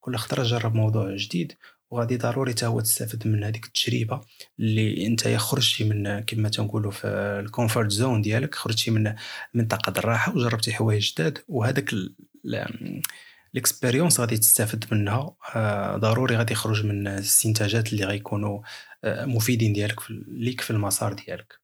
[0.00, 1.52] كل خطره جرب موضوع جديد
[1.90, 4.20] وغادي ضروري تا هو تستافد من هذيك التجربة
[4.60, 7.06] اللي انت خرجتي من كما تنقولوا في
[7.44, 9.14] ال comfort zone ديالك خرجتي من
[9.54, 11.94] منطقه الراحة وجربتي حوايج جداد وهذاك
[13.54, 15.36] ال expérience غادي تستافد منها.
[15.54, 18.62] آه، ضروري غادي يخرج من الاستنتاجات اللي غيكونوا
[19.04, 21.60] آه، مفيدين ديالك ليك في المسار ديالك.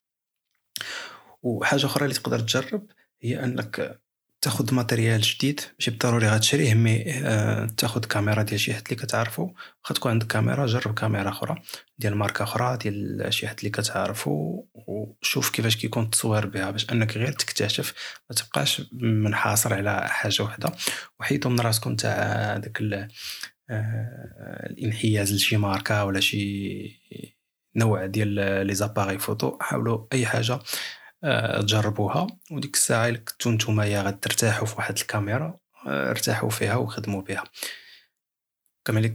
[1.42, 2.86] وحاجة أخرى اللي تقدر تجرب
[3.22, 4.00] هي أنك
[4.46, 9.42] تاخذ matériel جديد ماشي بالضروري غتشريه mais آه تاخذ كاميرا ديال شي حد اللي كتعرفو.
[9.82, 11.62] واخا تكون عندك كاميرا جرب كاميرا أخرى
[11.98, 17.16] ديال ماركة أخرى ديال شي حد اللي كتعرفو وشوف كيفاش كيكون التصوير بها باش أنك
[17.16, 17.94] غير تكتشف
[18.30, 20.72] ما تبقاش منحاصر على حاجة وحدة.
[21.20, 22.82] وحيدوا من راسكم تاع داك
[23.70, 27.00] آه الانحياز لشي ماركة ولا شي
[27.76, 28.28] نوع ديال
[28.66, 30.58] لي زاباري فوتو حاولوا أي حاجة.
[31.60, 32.26] تجربوها.
[32.50, 37.44] وديك الساعة إلا كنتو نتوما غادي ترتاحوا في واحد الكاميرا آه، ارتاحوا فيها وخدموا بها.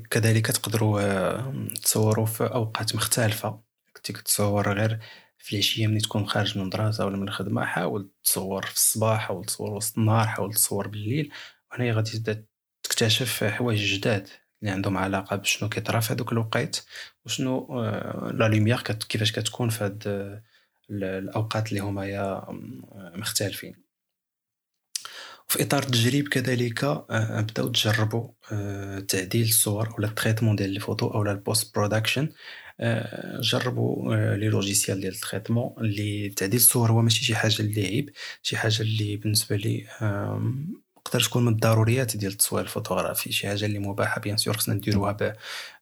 [0.10, 3.62] كذلك تقدروا آه، تصوروا في أوقات مختلفة.
[3.96, 5.00] كنتي كتصور غير
[5.38, 9.46] في العشية ملي تكون خارج من المدرسة ولا من الخدمة حاول تصور في الصباح حاول
[9.46, 11.32] تصور وسط النهار حاول تصور بالليل.
[11.72, 12.46] وهنا غادي تبدأ
[12.84, 14.28] تكتشف حوايج جداد
[14.62, 16.86] اللي عندهم علاقة بشنو كيطرا في هذوك الوقيت
[17.26, 17.82] وشنو
[18.32, 20.42] la lumière كيفاش كتكون في هاد
[20.92, 22.46] الأوقات اللي هما
[23.16, 23.92] مختلفين.
[25.52, 31.08] في إطار التجريب كذلك آه، بداو تجربوا آه، تعديل الصور ولا ال traitement ديال الفوتو
[31.08, 32.30] أو ال post production
[32.80, 37.86] آه، جربوا les logiciels ديال ال traitement اللي تعديل الصور هو ماشي شي حاجة اللي
[37.86, 38.10] عيب
[38.44, 39.88] شي حاجة اللي بالنسبة لي
[41.06, 45.36] تقدر تكون من الضروريات ديال التصوير الفوتوغرافي شي حاجة اللي مباحة bien sûr خصنا نديروها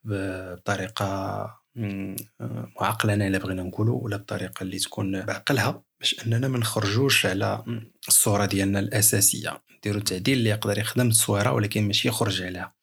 [0.03, 1.58] بطريقة
[2.81, 7.63] معقلنه إلا بغينا نقولوا ولا بطريقة اللي تكون بعقلها باش أننا ما نخرجوش على
[8.07, 9.61] الصورة ديالنا الأساسية.
[9.77, 12.73] نديرو تعديل اللي يقدر يخدم التصويره ولكن ماشي يخرج عليها.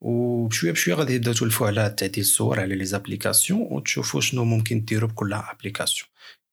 [0.00, 5.08] وبشوية بشوية غادي يبداو تولفوا على تعديل الصور على les applications وتشوفوا شنو ممكن ديروا
[5.08, 6.08] بكل application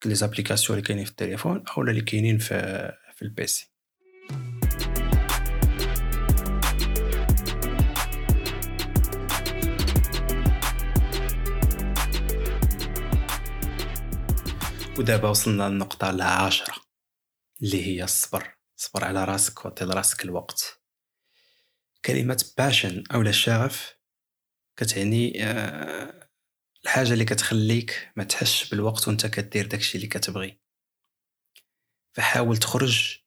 [0.06, 3.70] les applications اللي كاينين في التليفون أو اللي كاينين في في ال PC
[14.98, 16.74] ودابا وصلنا للنقطة العاشرة
[17.62, 18.56] اللي هي الصبر.
[18.76, 20.82] صبر على راسك وعطي لراسك الوقت.
[22.04, 23.94] كلمة passion أو الشغف
[24.76, 26.28] كتعني آه،
[26.84, 30.60] الحاجة اللي كتخليك ما تحسش بالوقت وأنت كدير داكشي اللي كتبغي.
[32.12, 33.18] فحاول تخرج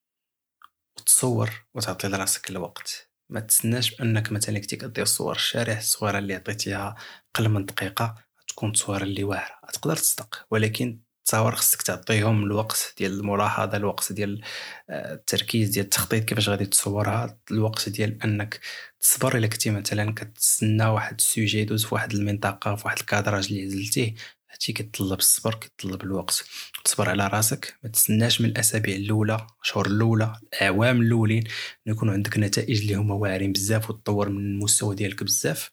[1.00, 3.12] وتصور وتعطي لراسك الوقت.
[3.30, 6.96] ما تسناش بأنك مثلا كنتي كدير صور الشارع الصورة اللي عطيتيها
[7.34, 8.16] قل من دقيقة
[8.48, 9.60] تكون تصويره اللي واعرة.
[9.74, 14.42] تقدر تصدق ولكن تصاور خصك تعطيهم الوقت ديال الملاحظة الوقت ديال
[14.90, 18.60] آه، التركيز ديال التخطيط كيفاش غادي تصورها الوقت ديال أنك
[19.00, 19.38] تصبر.
[19.38, 23.66] إلا كنتي مثلا كتسنى واحد السوجي يدوز في واحد المنطقة في واحد ال cadrage اللي
[23.66, 24.16] عزلتيه
[24.52, 26.46] هادشي كيطلب الصبر كيطلب الوقت.
[26.86, 31.44] تصبر على راسك ما تسناش من الأسابيع الأولى الشهور الأولى الأعوام الأولين
[31.86, 35.72] يكون عندك نتائج اللي هما واعرين بزاف وتطور من المستوى ديالك بزاف.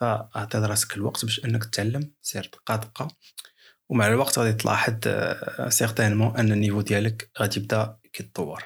[0.00, 3.08] فأعطي راسك الوقت باش أنك تتعلم سير دقة دقة.
[3.92, 4.94] ومع الوقت غادي تلاحظ
[5.68, 8.62] certainement أن ال niveau ديالك غادي يبدأ كيتطور.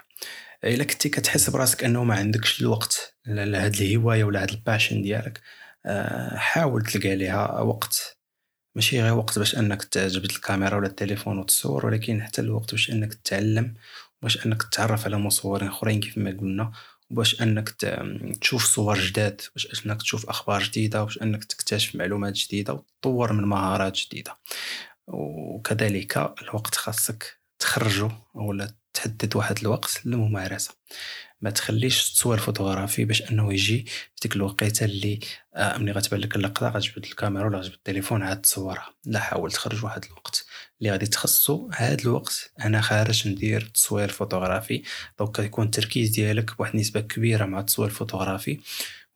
[0.64, 5.40] إلا كنتي كتحس براسك أنه ما عندكش الوقت لهاد الهواية ولا هاد الباشن ديالك
[5.86, 8.18] آه، حاول تلقى ليها وقت.
[8.74, 13.14] ماشي غير وقت باش أنك تجبد الكاميرا ولا التليفون وتصور ولكن حتى الوقت باش أنك
[13.14, 13.74] تتعلم
[14.22, 16.72] باش أنك تتعرف على مصورين آخرين كيف ما قلنا
[17.10, 17.68] باش أنك
[18.40, 23.44] تشوف صور جداد باش أنك تشوف أخبار جديدة باش أنك تكتشف معلومات جديدة وتطور من
[23.44, 24.36] مهارات جديدة.
[25.06, 30.74] وكذلك الوقت خاصك تخرجه ولا تحدد واحد الوقت للممارسة.
[31.40, 35.20] ما تخليش تصوير فوتوغرافي باش أنه يجي في ديك الوقيتة اللي
[35.54, 38.94] آه ملي غتبان لك اللقطة غتجبد الكاميرا ولا غتجبد التليفون عاد تصورها.
[39.04, 40.46] لا حاول تخرج واحد الوقت
[40.80, 42.52] اللي غادي تخصو هاد الوقت.
[42.64, 44.82] أنا خارج ندير تصوير فوتوغرافي.
[45.18, 48.60] donc يكون التركيز ديالك بواحد النسبة كبيرة مع التصوير الفوتوغرافي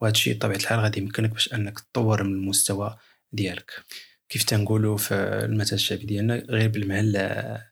[0.00, 2.96] وهذا الشيء بطبيعة الحال غادي يمكنك باش أنك تطور من المستوى
[3.32, 3.84] ديالك.
[4.30, 7.70] كيف تنقولوا في المثل الشعبي ديالنا غير بالمهل آه،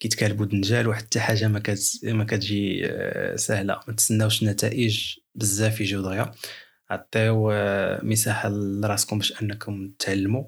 [0.00, 3.80] كيتكالبوا دنجال وحتى حاجة ما كت ما كتجي آه، سهلة.
[3.88, 6.32] ما تسناوش النتائج بزاف يجيو دغيا.
[6.90, 10.44] عطيو آه، مساحة لراسكم باش أنكم تعلموا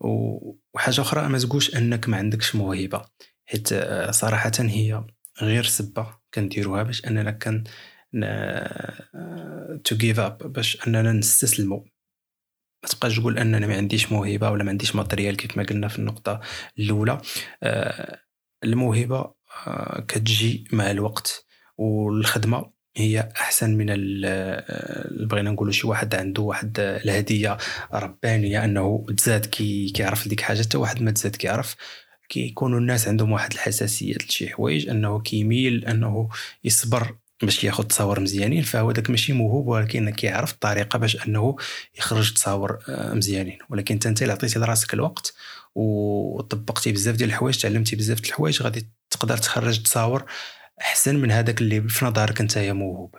[0.00, 3.04] وحاجة أخرى ما تقولش أنك ما عندكش موهبة.
[3.46, 3.68] حيت
[4.10, 5.04] صراحة هي
[5.42, 7.64] غير سبة كنديروها باش أننا كان
[9.84, 11.93] to give up باش أننا نستسلموا.
[12.84, 15.98] ما تبقاش تقول اننا ما عنديش موهبة ولا ما عنديش matériel كيف ما قلنا في
[15.98, 16.40] النقطة
[16.78, 17.20] الأولى.
[17.62, 18.20] آه،
[18.64, 19.34] الموهبة
[19.66, 21.46] آه، كتجي مع الوقت
[21.78, 27.56] والخدمة هي أحسن من ال- بغينا نقولوا شي واحد عنده واحد الهدية
[27.94, 31.76] ربانية أنه تزاد كي كيعرف ديك حاجة حتى واحد ما تزاد كيعرف
[32.28, 36.28] كيكونوا الناس عندهم واحد الحساسية لشي حوايج أنه كيميل أنه
[36.64, 41.56] يصبر باش ياخذ تصاور مزيانين فهو داك ماشي موهوب ولكن كيعرف الطريقة باش أنه
[41.98, 43.58] يخرج تصاور آه، مزيانين.
[43.70, 45.34] ولكن أنت اللي عطيتي لراسك الوقت
[45.74, 50.24] وطبقتي بزاف ديال الحوايج تعلمتي بزاف ديال الحوايج غادي تقدر تخرج تصاور
[50.80, 53.14] أحسن من هذاك اللي في نظرك أنت موهوب.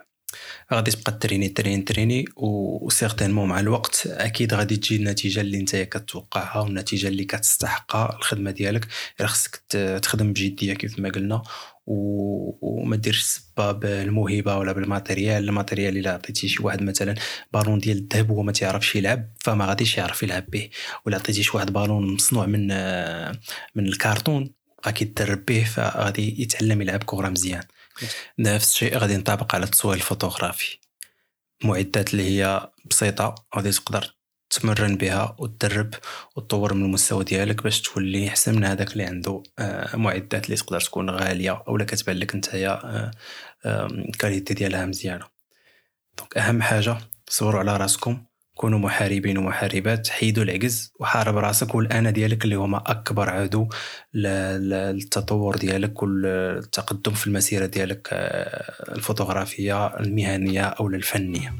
[0.74, 6.60] غادي تبقى تريني تريني تريني وسيغتينمون مع الوقت أكيد غادي تجي النتيجة اللي أنت كتوقعها
[6.62, 8.88] والنتيجة اللي كتستحقها الخدمة ديالك.
[9.22, 9.56] خصك
[10.02, 11.44] تخدم بجدية كيف ما قلنا.
[11.88, 17.16] وما ديرش سبه بالموهبة ولا بال matériel ال matériel إلا عطيتي شي واحد مثلا
[17.54, 20.70] بالون ديال الذهب وهو ما تيعرفش يلعب فما غاديش يعرف يلعب به.
[21.06, 22.68] ولا عطيتي شي واحد بالون مصنوع من
[23.76, 24.52] من الكرتون
[24.84, 27.64] بقى كيتدرب به فغادي يتعلم يلعب كرة مزيان.
[28.40, 30.78] نفس الشيء غادي ينطبق على التصوير الفوتوغرافي.
[31.64, 34.15] معدات اللي هي بسيطة غادي تقدر
[34.50, 35.94] تمرن بها وتدرب
[36.36, 40.82] وتطور من المستوى ديالك باش تولي احسن من هذاك اللي عنده آه، معدات اللي تقدر
[40.82, 43.12] تكون غالية أولا كتبان لك نتايا آه،
[43.66, 45.26] آه، ال qualité ديالها مزيانة.
[46.18, 46.98] donc أهم حاجة
[47.30, 48.26] صوروا على راسكم
[48.56, 53.70] كونوا محاربين ومحاربات حيدوا العجز وحارب راسك والانا ديالك اللي هما أكبر عدو
[54.14, 61.54] للتطور ديالك والتقدم في المسيرة ديالك آه، الفوتوغرافية المهنية أو الفنية.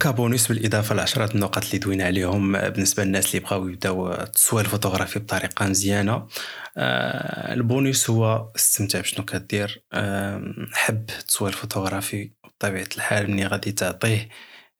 [0.00, 5.66] وكابونيس بالاضافه لعشرة النقط اللي دوينا عليهم بالنسبة للناس اللي بغاو يبداو التصوير الفوتوغرافي بطريقة
[5.66, 6.26] مزيانة.
[6.76, 7.54] آه،
[8.10, 9.82] هو استمتع بشنو كدير.
[10.72, 14.28] حب التصوير الفوتوغرافي بطبيعة الحال ملي غادي تعطيه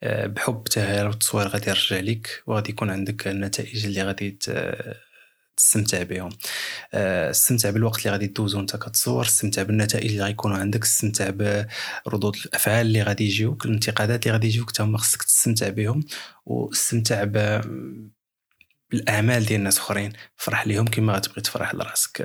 [0.03, 4.39] آه، بحب تاهل والتصوير غادي يرجع لك وغادي يكون عندك النتائج اللي غادي
[5.61, 6.31] تستمتع بهم.
[6.95, 11.31] آه، استمتع بالوقت اللي غادي دوزو وانت كتصور استمتع بالنتائج اللي غيكونوا عندك استمتع
[12.07, 16.05] بردود الأفعال اللي غادي يجيوك الانتقادات اللي غادي يجيوك تا هما خصك تستمتع بهم
[16.47, 17.61] واستمتع ب
[18.91, 20.13] بالاعمال ديال ناس أخرين.
[20.37, 22.21] فرح ليهم كما غتبغي تفرح لرأسك.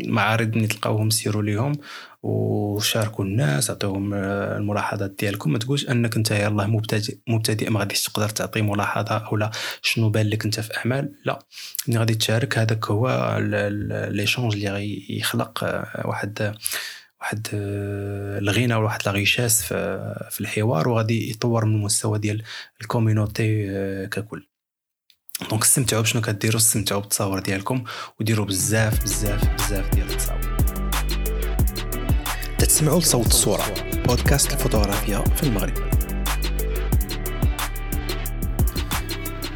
[0.00, 1.72] المعارض ملي تلقاوهم سيروا ليهم
[2.22, 5.52] وشاركوا الناس عطيوهم آه، الملاحظات ديالكم.
[5.52, 9.50] ما تقولش أنك أنت يلاه مبتدئ مبتدئ ما غاديش تقدر تعطي ملاحظة اولا
[9.82, 11.38] شنو بان لك أنت في أعمال؟ لا.
[11.88, 13.36] ملي غادي تشارك هذاك هو
[14.10, 16.54] l'échange اللي غيخلق آه، واحد
[17.20, 19.00] واحد آه، الغنى ولا واحد
[20.30, 22.42] في الحوار وغادي يطور من المستوى ديال
[22.80, 23.66] ال community
[24.06, 24.53] ككل.
[25.40, 27.84] donc استمتعوا بشنو كديروا استمتعوا بالتصاور ديالكم
[28.20, 30.56] وديروا بزاف بزاف بزاف ديال التصاور.
[32.58, 33.64] تتسمعوا لصوت الصورة
[34.06, 36.03] بودكاست الفوتوغرافيا في المغرب.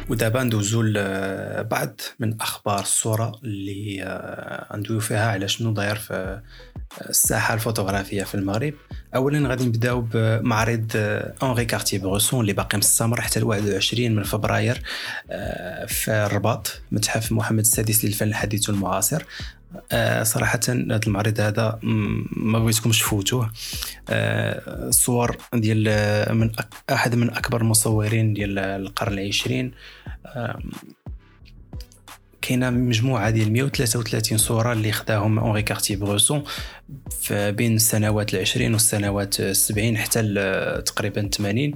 [0.09, 7.09] ودابا ندوزو لبعض من أخبار الصورة اللي آه، ندويو فيها على شنو داير في آه،
[7.09, 8.73] الساحة الفوتوغرافية في المغرب.
[9.15, 14.23] اولا غادي نبداو بمعرض آه، اونغي كارتي بروسون اللي باقي مستمر حتى ل 21 من
[14.23, 14.81] فبراير
[15.29, 19.23] آه، في الرباط متحف محمد السادس للفن الحديث والمعاصر.
[19.91, 21.79] آه، صراحة هذا المعرض هذا
[22.31, 23.51] ما بغيتكمش تفوتوه.
[24.09, 26.51] آه، صور ديال من
[26.91, 29.71] أحد من أكبر المصورين ديال القرن العشرين.
[32.41, 36.43] كاينة مجموعة ديال 133 صورة اللي خداهم اونغي كارتي بروسون
[37.31, 40.21] بين السنوات العشرين والسنوات السبعين حتى
[40.85, 41.73] تقريبا 80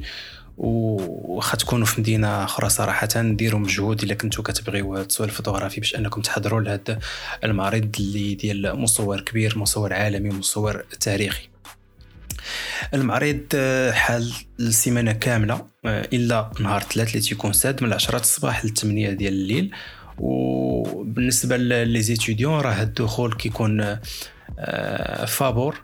[0.58, 6.22] وخا تكونوا في مدينة أخرى صراحة ديروا مجهود إلا كنتوا كتبغيو التصوير الفوتوغرافي باش أنكم
[6.22, 7.00] تحضروا لهذا
[7.44, 11.50] المعرض اللي ديال مصور كبير مصور عالمي مصور تاريخي.
[12.94, 18.66] المعرض آه، حال السيمانة كاملة آه، إلا نهار ثلاث اللي تيكون ساد من 10 الصباح
[18.66, 19.72] ل 8 ديال الليل.
[20.18, 23.98] وبالنسبة لي زيتيديون راه الدخول كيكون
[24.60, 25.84] آه، فابور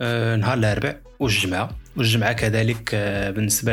[0.00, 1.70] نهار الأربع والجمعة.
[1.98, 3.72] والجمعة كذلك آه، بالنسبة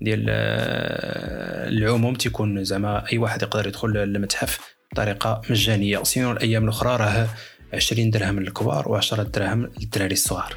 [0.00, 4.58] ديال آه، العموم تيكون زعما أي واحد يقدر يدخل للمتحف
[4.92, 6.02] بطريقة مجانية.
[6.02, 7.28] سينو الأيام الأخرى راه
[7.74, 10.54] 20 درهم للكبار و10 دراهم للدراري الصغار.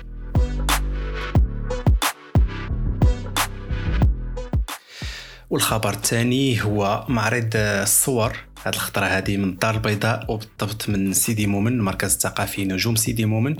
[5.49, 8.37] والخبر الثاني هو معرض الصور.
[8.65, 13.55] هاد الخطرة هذه من الدار البيضاء وبالضبط من سيدي مومن المركز الثقافي نجوم سيدي مومن.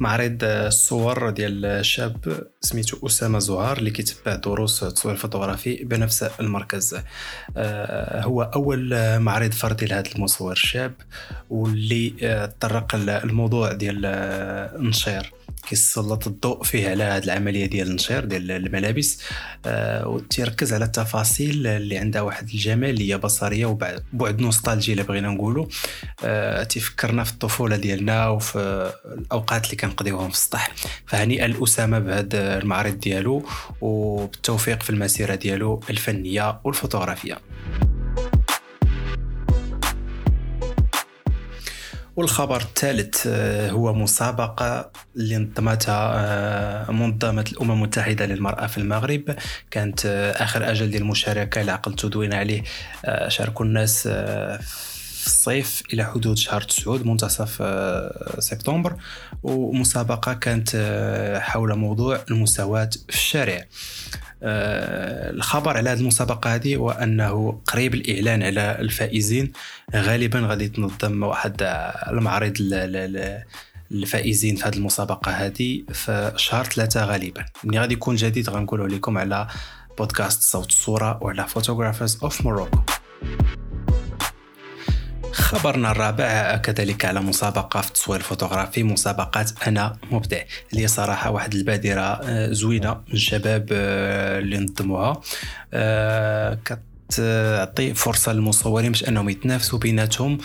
[0.00, 6.96] معرض الصور ديال شاب سميتو أسامة زهار اللي كيتبع دروس التصوير الفوتوغرافي بنفس المركز.
[7.56, 10.94] آه، هو أول معرض فردي لهذا المصور الشاب
[11.50, 15.32] واللي آه، طرق الموضوع ديال آه، النشير.
[15.68, 19.22] كيسلط الضوء فيه على هذه العملية ديال النشير ديال الملابس
[19.66, 25.66] آه وتيركز على التفاصيل اللي عندها واحد الجماليه بصرية وبعد nostalgie إلا بغينا نقولوا
[26.24, 30.70] آه تيفكرنا في الطفولة ديالنا وفي الأوقات اللي كنقضيوهم في السطح.
[31.06, 33.44] فهنيئا لاسامه بهذا المعرض ديالو
[33.80, 37.38] وبالتوفيق في المسيرة ديالو الفنية والفوتوغرافية.
[42.16, 49.36] والخبر الثالث آه، هو مسابقة اللي نظمتها آه، منظمة الأمم المتحدة للمرأة في المغرب.
[49.70, 52.62] كانت آه، آخر أجل ديال المشاركة اللي عقلت تدوين عليه
[53.28, 54.08] شاركوا الناس
[55.26, 57.62] في الصيف إلى حدود شهر تسعود منتصف
[58.38, 58.96] سبتمبر.
[59.42, 60.70] ومسابقة كانت
[61.42, 63.64] حول موضوع المساواة في الشارع.
[64.42, 69.52] آه، الخبر على هذه المسابقة هذه هو أنه قريب الإعلان على الفائزين.
[69.94, 71.56] غالبا غادي تنظم واحد
[72.08, 72.54] المعرض
[73.92, 77.44] الفائزين في هذه المسابقة هذه في شهر ثلاثة غالبا.
[77.64, 79.46] ملي غادي يكون جديد غنقوله لكم على
[79.98, 82.78] بودكاست صوت الصورة وعلى Photographers of Morocco
[85.36, 90.40] خبرنا الرابع كذلك على مسابقة في التصوير الفوتوغرافي مسابقة أنا مبدع
[90.72, 95.20] اللي صراحة واحد البادرة آه، زوينة من الشباب آه، اللي نظموها.
[95.74, 96.58] آه،
[97.08, 100.38] تعطي فرصة للمصورين باش أنهم يتنافسوا بيناتهم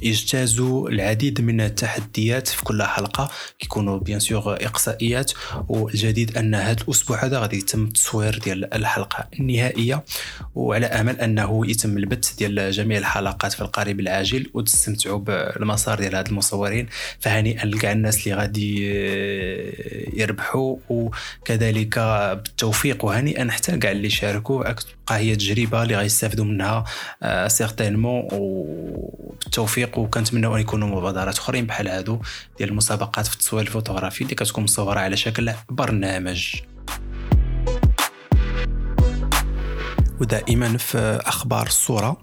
[0.00, 5.32] ويجتازوا العديد من التحديات في كل حلقة كيكونوا بيان سور إقصائيات
[5.68, 10.04] والجديد أن هذا الأسبوع هذا غادي يتم التصوير ديال الحلقة النهائية
[10.54, 16.28] وعلى أمل أنه يتم البث ديال جميع الحلقات في القريب العاجل وتستمتعوا بالمسار ديال هاد
[16.28, 16.86] المصورين
[17.20, 18.86] فهنيئا لكاع الناس اللي غادي
[20.20, 21.98] يربحوا وكذلك
[22.44, 26.84] بالتوفيق وهنيئا حتى كاع اللي شاركوا تبقى هي تجربة اللي غيستافدوا منها
[27.48, 32.20] certainement آه، وبالتوفيق وكنتمنوا أن يكونوا مبادرات أخرين بحال هادو
[32.58, 36.54] ديال المسابقات في التصوير الفوتوغرافي اللي كتكون مصورة على شكل برنامج.
[40.20, 42.16] ودائما في أخبار الصورة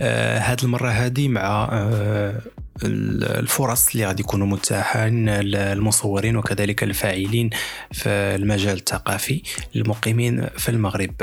[0.00, 2.40] آه هذه المرة هذه مع آه
[2.84, 7.50] الفرص اللي غادي يكونوا متاحين للمصورين وكذلك الفاعلين
[7.92, 9.42] في المجال الثقافي
[9.76, 11.14] المقيمين في المغرب.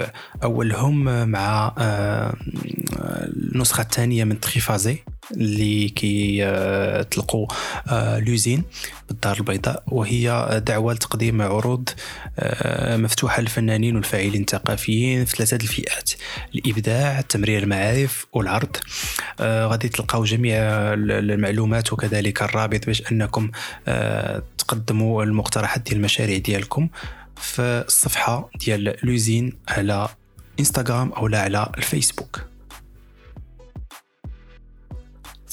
[0.44, 2.36] أولهم مع آه،
[3.56, 4.98] النسخة الثانية من تريفازي
[5.32, 7.06] اللي كي آه،
[7.88, 8.64] آه، لوزين
[9.10, 11.90] بالدار البيضاء وهي دعوة لتقديم عروض
[12.90, 16.12] مفتوحة للفنانين والفاعلين الثقافيين في ثلاثة الفئات
[16.56, 18.78] الإبداع تمرير المعارف والعرض.
[19.42, 20.60] غادي تلقاو جميع
[20.94, 23.52] المعلومات وكذلك الرابط باش أنكم
[23.88, 26.90] آه، تقدموا المقترحات ديال المشاريع ديالكم
[27.36, 30.10] في الصفحة ديال لوزين على
[30.60, 32.55] إنستغرام أو لا على الفيسبوك.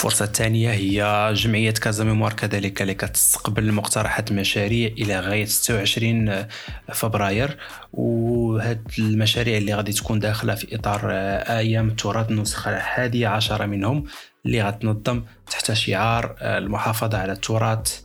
[0.02, 6.46] الفرصة الثانية هي جمعية كازا ميموار كذلك اللي كتستقبل مقترحات المشاريع إلى غاية 26
[6.92, 7.58] فبراير.
[7.92, 14.04] وهاد المشاريع اللي غادي تكون داخلة في إطار أيام التراث النسخة الحادية عشرة منهم
[14.46, 18.00] اللي غتنظم تحت شعار المحافظة على التراث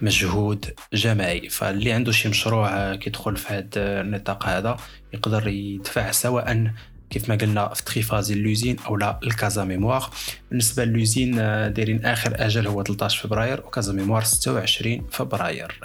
[0.00, 1.48] مجهود جماعي.
[1.48, 4.76] فاللي عنده شي مشروع كيدخل في هذا النطاق هذا
[5.12, 6.72] يقدر يدفع سواء
[7.10, 10.10] كيف ما قلنا في تريفازي اللوزين أو لا الكازا ميموار.
[10.50, 15.80] بالنسبة للوزين آه، دايرين آخر أجل هو 13 فبراير وكازا ميموار 26 فبراير.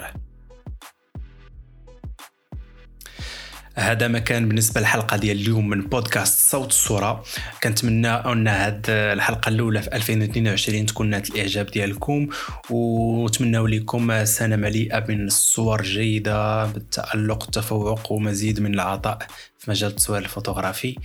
[3.80, 7.24] هذا ما كان بالنسبة للحلقة ديال اليوم من بودكاست صوت الصورة.
[7.62, 12.28] كنتمنى أن هاد الحلقة الأولى في 2022 تكون نالت الإعجاب ديالكم
[12.70, 19.18] ونتمنى لكم سنه مليئه من الصور جيدة بالتألق التفوق ومزيد من العطاء
[19.58, 20.96] في مجال التصوير الفوتوغرافي.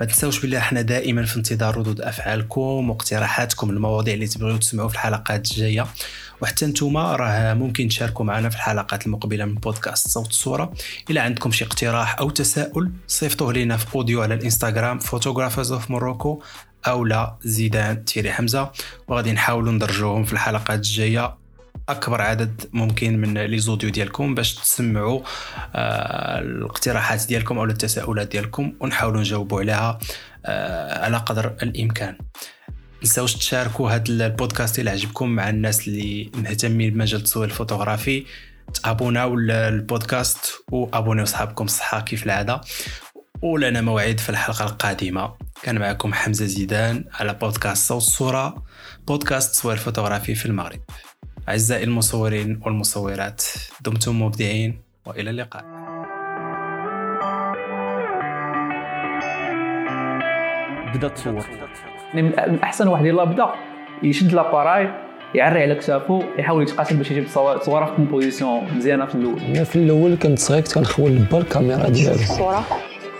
[0.00, 4.94] ما تنساوش بلي إحنا دائما في انتظار ردود أفعالكم واقتراحاتكم المواضيع اللي تبغيو تسمعوا في
[4.94, 5.86] الحلقات الجاية.
[6.44, 10.72] وحتى نتوما راه ممكن تشاركوا معنا في الحلقات المقبلة من بودكاست صوت الصورة.
[11.10, 16.42] إلا عندكم شي اقتراح أو تساؤل صيفطوه لنا في أوديو على الإنستغرام Photographers of Morocco
[16.86, 18.70] أو لا زيدان tiret حمزة.
[19.08, 21.34] وغادي نحاولوا ندرجوهم في الحلقات الجاية.
[21.88, 25.20] أكبر عدد ممكن من les audios ديالكم باش تسمعوا
[25.74, 29.98] آه الاقتراحات ديالكم أو التساؤلات ديالكم ونحاولوا نجاوبوا عليها
[30.46, 32.18] آه على قدر الإمكان.
[33.04, 38.26] تنساوش تشاركوا هذا البودكاست اللي عجبكم مع الناس اللي مهتمين بمجال التصوير الفوتوغرافي.
[38.82, 42.60] تابوناو البودكاست وابونيو صحابكم الصحة كيف العادة.
[43.42, 45.34] ولنا موعد في الحلقة القادمة.
[45.62, 48.64] كان معكم حمزة زيدان على بودكاست صوت الصورة
[49.06, 50.80] بودكاست تصوير فوتوغرافي في المغرب.
[51.48, 53.42] أعزائي المصورين والمصورات
[53.80, 55.64] دمتم مبدعين وإلى اللقاء.
[60.94, 61.44] بدا تصور
[62.14, 63.46] يعني من أحسن واحد يلاه بدا
[64.02, 64.88] يشد l'appareil
[65.34, 69.40] يعري على كتافو يحاول يتقاتل باش يجيب صور- صوره في composition مزيانة في الأول.
[69.40, 72.14] أنا في الأول كنت صغير كنت كنخول با الكاميرا ديالي.
[72.14, 72.64] الصورة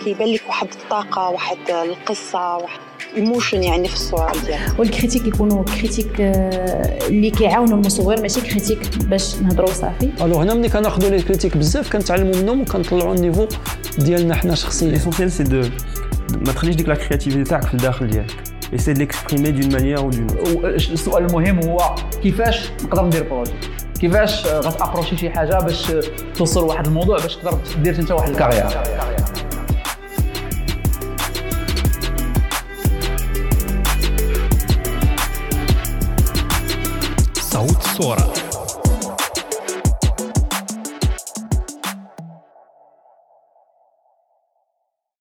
[0.04, 2.78] كيبان لك واحد الطاقة واحد القصة واحد
[3.16, 4.78] emotion يعني في الصورة ديالك.
[4.78, 10.10] وال critique يكونوا critique آه، اللي كيعاونوا المصور ماشي critique باش نهضروا صافي.
[10.20, 13.46] ألو هنا ملي كناخذوا les critiques بزاف كنتعلموا منهم وكنطلعوا ال niveau
[13.98, 14.88] ديالنا حنا شخصيا.
[14.90, 15.62] l'essentiel c'est de
[16.46, 18.53] ما تخليش ديك la créativité تاعك في الداخل ديالك.
[18.74, 20.26] essaie de l'exprimer d'une manière ou d'une
[20.64, 23.52] السؤال المهم هو كيفاش نقدر ندير projet
[24.00, 25.92] كيفاش آه، غت approcher شي حاجة باش
[26.34, 28.66] توصل لواحد الموضوع باش تقدر دير أنت واحد الكارير؟
[37.34, 38.43] صوت الصورة